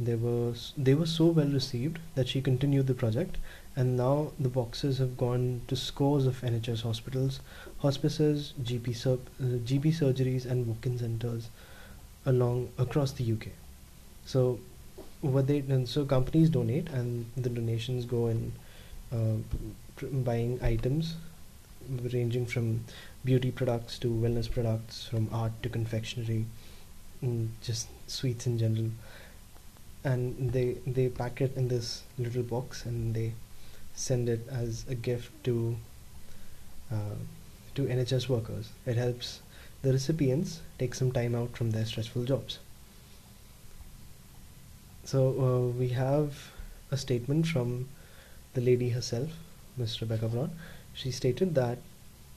They 0.00 0.14
were, 0.14 0.54
they 0.76 0.94
were 0.94 1.06
so 1.06 1.26
well 1.26 1.48
received 1.48 1.98
that 2.14 2.28
she 2.28 2.40
continued 2.40 2.86
the 2.86 2.94
project, 2.94 3.36
and 3.74 3.96
now 3.96 4.32
the 4.38 4.48
boxes 4.48 4.98
have 4.98 5.16
gone 5.16 5.62
to 5.68 5.76
scores 5.76 6.26
of 6.26 6.40
NHS 6.40 6.82
hospitals, 6.82 7.40
hospices, 7.78 8.52
GP, 8.62 8.94
sur- 8.96 9.18
GP 9.40 9.94
surgeries, 9.94 10.46
and 10.46 10.66
walk-in 10.66 10.98
centers 10.98 11.48
along 12.26 12.70
across 12.78 13.12
the 13.12 13.32
UK. 13.32 13.48
So, 14.24 14.60
what 15.20 15.46
they 15.46 15.62
so 15.84 16.04
companies 16.04 16.50
donate, 16.50 16.88
and 16.90 17.26
the 17.36 17.50
donations 17.50 18.04
go 18.04 18.28
in 18.28 18.52
uh, 19.12 19.36
buying 20.12 20.58
items 20.62 21.16
ranging 22.12 22.46
from 22.46 22.84
beauty 23.24 23.50
products 23.50 23.98
to 23.98 24.08
wellness 24.08 24.50
products, 24.50 25.06
from 25.06 25.28
art 25.32 25.52
to 25.62 25.68
confectionery, 25.68 26.44
mm, 27.24 27.48
just 27.62 27.88
sweets 28.06 28.46
in 28.46 28.58
general. 28.58 28.90
And 30.04 30.52
they 30.52 30.76
they 30.86 31.08
pack 31.08 31.40
it 31.40 31.56
in 31.56 31.68
this 31.68 32.02
little 32.18 32.42
box 32.42 32.84
and 32.84 33.14
they 33.14 33.32
send 33.94 34.28
it 34.28 34.46
as 34.48 34.84
a 34.88 34.94
gift 34.94 35.32
to 35.44 35.76
uh, 36.92 37.16
to 37.74 37.82
NHS 37.82 38.28
workers. 38.28 38.70
It 38.86 38.96
helps 38.96 39.40
the 39.82 39.92
recipients 39.92 40.60
take 40.78 40.94
some 40.94 41.12
time 41.12 41.34
out 41.34 41.56
from 41.56 41.72
their 41.72 41.84
stressful 41.84 42.24
jobs. 42.24 42.58
So 45.08 45.20
uh, 45.40 45.78
we 45.78 45.88
have 45.88 46.50
a 46.90 46.98
statement 46.98 47.46
from 47.46 47.88
the 48.52 48.60
lady 48.60 48.90
herself, 48.90 49.30
Ms. 49.78 50.02
Rebecca 50.02 50.28
Brown. 50.28 50.50
She 50.92 51.10
stated 51.12 51.54
that 51.54 51.78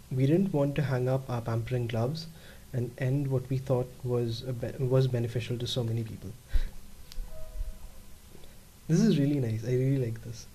we 0.09 0.25
didn't 0.25 0.53
want 0.53 0.77
to 0.77 0.83
hang 0.83 1.09
up 1.09 1.29
our 1.29 1.41
pampering 1.41 1.87
gloves 1.87 2.27
and 2.71 2.91
end 2.97 3.27
what 3.27 3.49
we 3.49 3.57
thought 3.57 3.91
was 4.05 4.39
be- 4.61 4.85
was 4.93 5.07
beneficial 5.07 5.57
to 5.57 5.67
so 5.67 5.83
many 5.83 6.01
people. 6.03 6.31
This 8.87 9.01
is 9.01 9.19
really 9.19 9.41
nice. 9.41 9.65
I 9.65 9.73
really 9.73 9.99
like 10.05 10.23
this. 10.23 10.47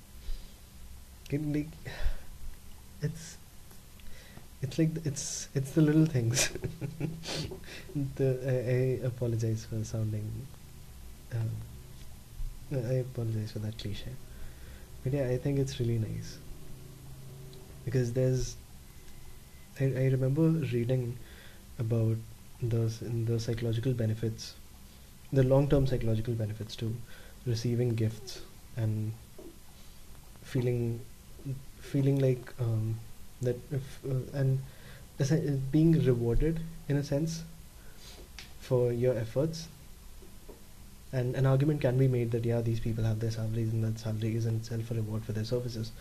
It's 3.02 3.36
it's 4.62 4.78
like 4.78 4.90
it's 5.04 5.48
it's 5.54 5.72
the 5.72 5.82
little 5.82 6.06
things. 6.06 6.48
the 8.16 8.28
I, 8.56 9.04
I, 9.04 9.06
apologize 9.06 9.66
for 9.68 9.84
sounding. 9.84 10.30
Um, 11.34 11.50
I 12.72 12.94
apologize 12.94 13.52
for 13.52 13.60
that 13.60 13.78
cliche, 13.78 14.10
but 15.04 15.12
yeah, 15.12 15.28
I 15.28 15.36
think 15.38 15.58
it's 15.58 15.78
really 15.80 15.98
nice. 15.98 16.38
Because 17.84 18.12
there's 18.12 18.56
I, 19.80 19.84
I 19.84 20.04
remember 20.14 20.48
reading 20.72 21.18
about 21.78 22.16
the 22.62 22.90
the 23.26 23.38
psychological 23.38 23.92
benefits, 23.92 24.54
the 25.32 25.42
long-term 25.42 25.86
psychological 25.86 26.34
benefits 26.34 26.76
to 26.76 26.94
receiving 27.46 27.90
gifts 27.94 28.40
and 28.76 29.12
feeling 30.42 31.00
feeling 31.80 32.18
like 32.18 32.52
um, 32.60 32.96
that 33.42 33.56
if 33.70 34.00
uh, 34.08 34.38
and 34.38 34.60
being 35.70 35.92
rewarded 36.04 36.60
in 36.88 36.96
a 36.96 37.02
sense 37.02 37.42
for 38.60 38.92
your 38.92 39.16
efforts 39.16 39.68
and 41.12 41.34
an 41.36 41.46
argument 41.46 41.80
can 41.80 41.98
be 41.98 42.08
made 42.08 42.30
that 42.32 42.44
yeah 42.44 42.60
these 42.60 42.80
people 42.80 43.04
have 43.04 43.20
their 43.20 43.30
salaries 43.30 43.72
and 43.72 43.84
that 43.84 43.98
salary 43.98 44.34
is 44.36 44.46
in 44.46 44.56
itself 44.56 44.90
a 44.90 44.94
reward 44.94 45.24
for 45.24 45.32
their 45.32 45.44
services. 45.44 45.92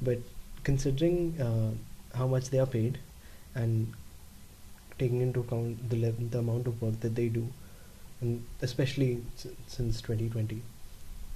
But 0.00 0.18
considering 0.62 1.40
uh, 1.40 2.16
how 2.16 2.26
much 2.26 2.50
they 2.50 2.58
are 2.58 2.66
paid 2.66 2.98
and 3.54 3.92
taking 4.98 5.20
into 5.20 5.40
account 5.40 5.90
the 5.90 6.10
the 6.10 6.38
amount 6.38 6.66
of 6.66 6.80
work 6.80 7.00
that 7.00 7.14
they 7.14 7.28
do, 7.28 7.46
and 8.20 8.44
especially 8.62 9.22
since 9.66 10.00
2020, 10.00 10.62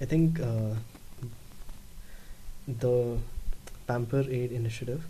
I 0.01 0.05
think 0.05 0.41
uh, 0.41 0.75
the 2.67 3.19
Pamper 3.87 4.25
Aid 4.29 4.53
initiative 4.53 5.05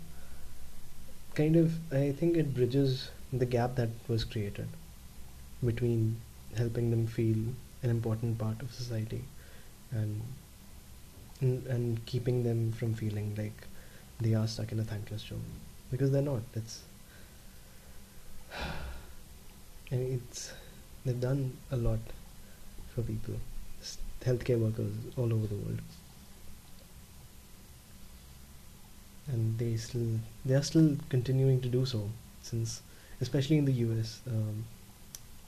kind 1.35 1.55
of 1.55 1.93
I 1.93 2.11
think 2.11 2.37
it 2.37 2.53
bridges 2.53 3.09
the 3.31 3.45
gap 3.45 3.75
that 3.75 3.89
was 4.07 4.23
created 4.23 4.67
between 5.63 6.17
helping 6.57 6.89
them 6.89 7.05
feel 7.07 7.37
an 7.83 7.89
important 7.89 8.37
part 8.37 8.61
of 8.61 8.73
society. 8.73 9.23
And 9.91 10.21
and, 11.41 11.65
and 11.67 12.05
keeping 12.05 12.43
them 12.43 12.71
from 12.73 12.93
feeling 12.93 13.33
like 13.37 13.67
they 14.19 14.33
are 14.33 14.47
stuck 14.47 14.71
in 14.71 14.79
a 14.79 14.83
thankless 14.83 15.23
job. 15.23 15.39
Because 15.91 16.11
they're 16.11 16.21
not. 16.21 16.41
It's 16.53 16.83
and 19.91 20.13
it's 20.21 20.53
they've 21.05 21.19
done 21.19 21.57
a 21.71 21.77
lot 21.77 21.99
for 22.93 23.01
people, 23.01 23.35
healthcare 24.25 24.59
workers 24.59 24.93
all 25.17 25.33
over 25.33 25.47
the 25.47 25.55
world, 25.55 25.79
and 29.27 29.57
they 29.57 29.77
still 29.77 30.19
they 30.45 30.55
are 30.55 30.63
still 30.63 30.97
continuing 31.09 31.61
to 31.61 31.69
do 31.69 31.85
so 31.85 32.09
since, 32.41 32.81
especially 33.21 33.57
in 33.57 33.65
the 33.65 33.73
U.S. 33.73 34.21
Um, 34.27 34.65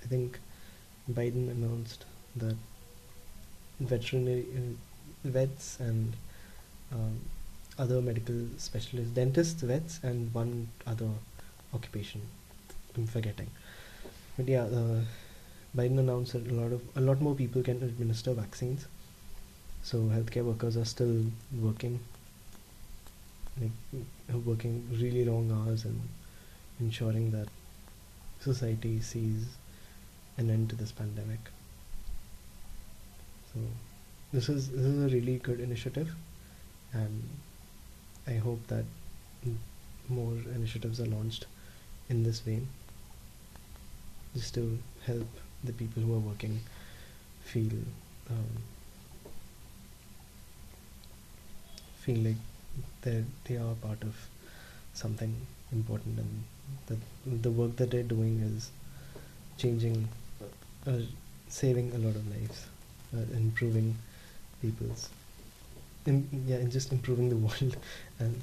I 0.03 0.07
think 0.07 0.39
Biden 1.11 1.49
announced 1.51 2.05
that 2.36 2.55
veterinary 3.79 4.45
uh, 4.55 4.75
vets 5.23 5.79
and 5.79 6.13
um, 6.91 7.19
other 7.77 8.01
medical 8.01 8.47
specialists, 8.57 9.11
dentists, 9.13 9.61
vets, 9.61 9.99
and 10.03 10.34
one 10.34 10.67
other 10.86 11.09
occupation 11.73 12.21
I'm 12.95 13.07
forgetting. 13.07 13.49
But 14.38 14.47
yeah, 14.47 14.63
uh, 14.63 15.01
Biden 15.75 15.99
announced 15.99 16.34
that 16.34 16.47
a 16.47 16.53
lot 16.53 16.71
of 16.73 16.82
a 16.95 17.01
lot 17.01 17.21
more 17.21 17.36
people 17.36 17.63
can 17.63 17.82
administer 17.84 18.34
vaccines. 18.34 18.86
So 19.84 19.97
healthcare 19.97 20.43
workers 20.43 20.77
are 20.77 20.86
still 20.86 21.25
working, 21.59 21.99
like 23.59 23.71
working 24.45 24.88
really 24.91 25.25
long 25.25 25.51
hours 25.51 25.86
and 25.86 26.01
ensuring 26.79 27.32
that 27.32 27.47
society 28.41 28.99
sees 29.01 29.45
an 30.38 30.49
end 30.49 30.69
to 30.69 30.75
this 30.75 30.91
pandemic. 30.91 31.39
So 33.54 33.60
this 34.34 34.49
is 34.49 34.70
this 34.70 34.86
is 34.86 35.04
a 35.04 35.16
really 35.16 35.38
good 35.39 35.60
initiative, 35.60 36.14
and 36.93 37.24
I 38.28 38.34
hope 38.36 38.66
that 38.68 38.86
more 40.10 40.34
initiatives 40.56 40.99
are 40.99 41.06
launched 41.08 41.45
in 42.10 42.24
this 42.24 42.39
vein 42.39 42.68
just 44.34 44.54
to 44.56 44.80
help 45.06 45.28
the 45.64 45.74
people 45.74 46.02
who 46.04 46.14
are 46.16 46.20
working 46.20 46.60
feel 47.43 47.74
um, 48.30 48.58
feel 52.04 52.20
like 52.28 52.41
they 53.02 53.24
they 53.45 53.58
are 53.58 53.76
part 53.86 54.02
of 54.10 54.16
something 55.02 55.36
important 55.72 56.20
and 56.24 56.43
that 56.88 57.41
the 57.47 57.52
work 57.60 57.76
that 57.78 57.91
they're 57.91 58.12
doing 58.16 58.39
is 58.49 58.72
changing 59.58 60.08
uh, 60.41 60.91
uh, 60.91 61.02
saving 61.49 61.91
a 61.95 61.99
lot 62.08 62.16
of 62.22 62.28
lives 62.36 62.66
uh, 63.16 63.36
improving 63.36 63.95
people's 64.62 65.09
in, 66.05 66.28
yeah 66.47 66.57
and 66.57 66.72
just 66.72 66.91
improving 66.91 67.30
the 67.30 67.36
world. 67.47 67.78
And 68.20 68.41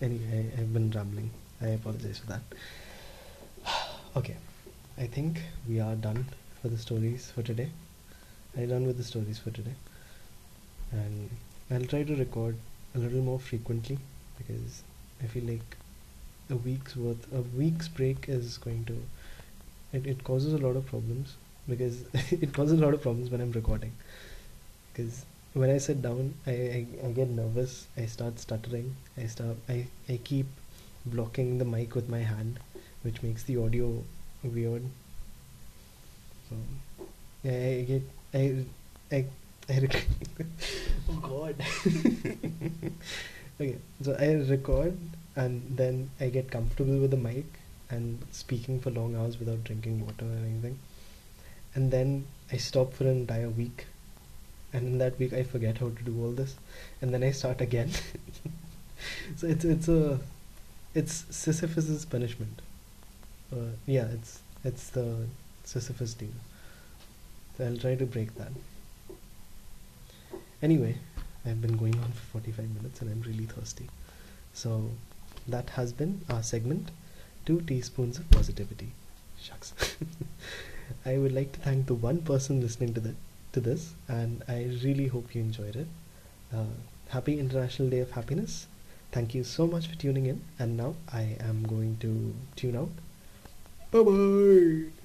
anyway 0.00 0.50
I, 0.56 0.60
I've 0.60 0.72
been 0.72 0.90
rambling. 0.90 1.30
I 1.60 1.68
apologize 1.68 2.18
for 2.18 2.26
that. 2.26 2.42
Okay, 4.16 4.36
I 4.96 5.06
think 5.06 5.42
we 5.68 5.80
are 5.80 5.94
done 5.94 6.24
for 6.60 6.68
the 6.68 6.78
stories 6.78 7.30
for 7.30 7.42
today. 7.42 7.68
I'm 8.56 8.68
done 8.68 8.86
with 8.86 8.96
the 8.96 9.04
stories 9.04 9.38
for 9.38 9.50
today, 9.50 9.74
and 10.90 11.30
I'll 11.70 11.84
try 11.84 12.02
to 12.02 12.16
record 12.16 12.56
a 12.94 12.98
little 12.98 13.20
more 13.20 13.38
frequently 13.38 13.98
because 14.38 14.82
I 15.22 15.26
feel 15.26 15.44
like 15.44 15.76
a 16.50 16.56
week's 16.56 16.96
worth, 16.96 17.30
a 17.32 17.42
week's 17.42 17.86
break 17.86 18.28
is 18.28 18.56
going 18.58 18.86
to, 18.86 18.96
it, 19.92 20.06
it 20.06 20.24
causes 20.24 20.54
a 20.54 20.58
lot 20.58 20.74
of 20.74 20.86
problems 20.86 21.34
because 21.68 22.04
it 22.30 22.52
causes 22.52 22.80
a 22.80 22.84
lot 22.84 22.94
of 22.94 23.02
problems 23.02 23.30
when 23.30 23.40
I'm 23.40 23.52
recording. 23.52 23.92
Because 24.92 25.24
when 25.54 25.70
I 25.70 25.78
sit 25.78 26.02
down, 26.02 26.34
I, 26.46 26.50
I, 26.50 26.86
I 27.06 27.10
get 27.12 27.28
nervous. 27.28 27.86
I 27.96 28.06
start 28.06 28.38
stuttering. 28.38 28.96
I 29.16 29.26
start. 29.26 29.56
I, 29.68 29.86
I 30.08 30.18
keep 30.22 30.46
blocking 31.06 31.58
the 31.58 31.64
mic 31.64 31.94
with 31.94 32.08
my 32.08 32.20
hand, 32.20 32.58
which 33.02 33.22
makes 33.22 33.42
the 33.42 33.58
audio 33.58 34.02
weird. 34.42 34.82
So 36.48 36.56
yeah, 37.42 37.52
I 37.52 37.82
get 37.82 38.02
I 38.34 38.64
I 39.12 39.24
I 39.68 39.78
rec- 39.80 40.06
oh 41.10 41.20
god. 41.22 41.56
okay, 43.60 43.76
so 44.02 44.16
I 44.18 44.32
record 44.50 44.96
and 45.36 45.62
then 45.76 46.10
I 46.20 46.28
get 46.28 46.50
comfortable 46.50 46.98
with 46.98 47.10
the 47.10 47.16
mic 47.16 47.44
and 47.90 48.18
speaking 48.32 48.80
for 48.80 48.90
long 48.90 49.16
hours 49.16 49.38
without 49.38 49.64
drinking 49.64 50.04
water 50.04 50.24
or 50.24 50.38
anything, 50.46 50.78
and 51.78 51.92
then 51.92 52.26
I 52.52 52.56
stop 52.56 52.92
for 52.92 53.04
an 53.04 53.10
entire 53.10 53.48
week, 53.48 53.86
and 54.72 54.86
in 54.88 54.98
that 54.98 55.16
week 55.20 55.32
I 55.32 55.44
forget 55.44 55.78
how 55.78 55.90
to 55.90 56.02
do 56.02 56.14
all 56.20 56.32
this, 56.32 56.56
and 57.00 57.14
then 57.14 57.22
I 57.22 57.30
start 57.30 57.60
again. 57.60 57.92
so 59.36 59.46
it's 59.46 59.64
it's 59.64 59.86
a 59.86 60.18
it's 60.92 61.24
Sisyphus's 61.30 62.04
punishment. 62.04 62.62
Uh, 63.52 63.70
yeah, 63.86 64.06
it's 64.16 64.40
it's 64.64 64.90
the 64.90 65.06
Sisyphus 65.62 66.14
deal. 66.14 66.40
So 67.56 67.66
I'll 67.66 67.76
try 67.76 67.94
to 67.94 68.06
break 68.06 68.34
that. 68.34 68.52
Anyway, 70.60 70.96
I've 71.46 71.62
been 71.62 71.76
going 71.76 71.94
on 72.00 72.10
for 72.10 72.40
45 72.40 72.74
minutes 72.74 73.00
and 73.00 73.10
I'm 73.12 73.22
really 73.22 73.46
thirsty. 73.46 73.88
So 74.52 74.90
that 75.46 75.70
has 75.70 75.92
been 75.92 76.22
our 76.28 76.42
segment, 76.42 76.90
Two 77.46 77.60
Teaspoons 77.60 78.18
of 78.18 78.28
Positivity. 78.30 78.90
Shucks. 79.40 79.72
I 81.04 81.18
would 81.18 81.32
like 81.32 81.52
to 81.52 81.60
thank 81.60 81.86
the 81.86 81.94
one 81.94 82.22
person 82.22 82.60
listening 82.60 82.94
to 82.94 83.00
the 83.00 83.14
to 83.52 83.60
this 83.60 83.94
and 84.08 84.42
I 84.48 84.64
really 84.84 85.06
hope 85.06 85.34
you 85.34 85.40
enjoyed 85.40 85.76
it. 85.76 85.86
Uh, 86.54 86.64
happy 87.08 87.38
International 87.38 87.88
Day 87.88 88.00
of 88.00 88.10
Happiness. 88.12 88.66
Thank 89.12 89.34
you 89.34 89.44
so 89.44 89.66
much 89.66 89.86
for 89.86 89.96
tuning 89.96 90.26
in 90.26 90.42
and 90.58 90.76
now 90.76 90.94
I 91.12 91.36
am 91.40 91.66
going 91.66 91.96
to 91.98 92.34
tune 92.56 92.76
out. 92.76 92.90
Bye 93.90 94.02
bye. 94.02 94.97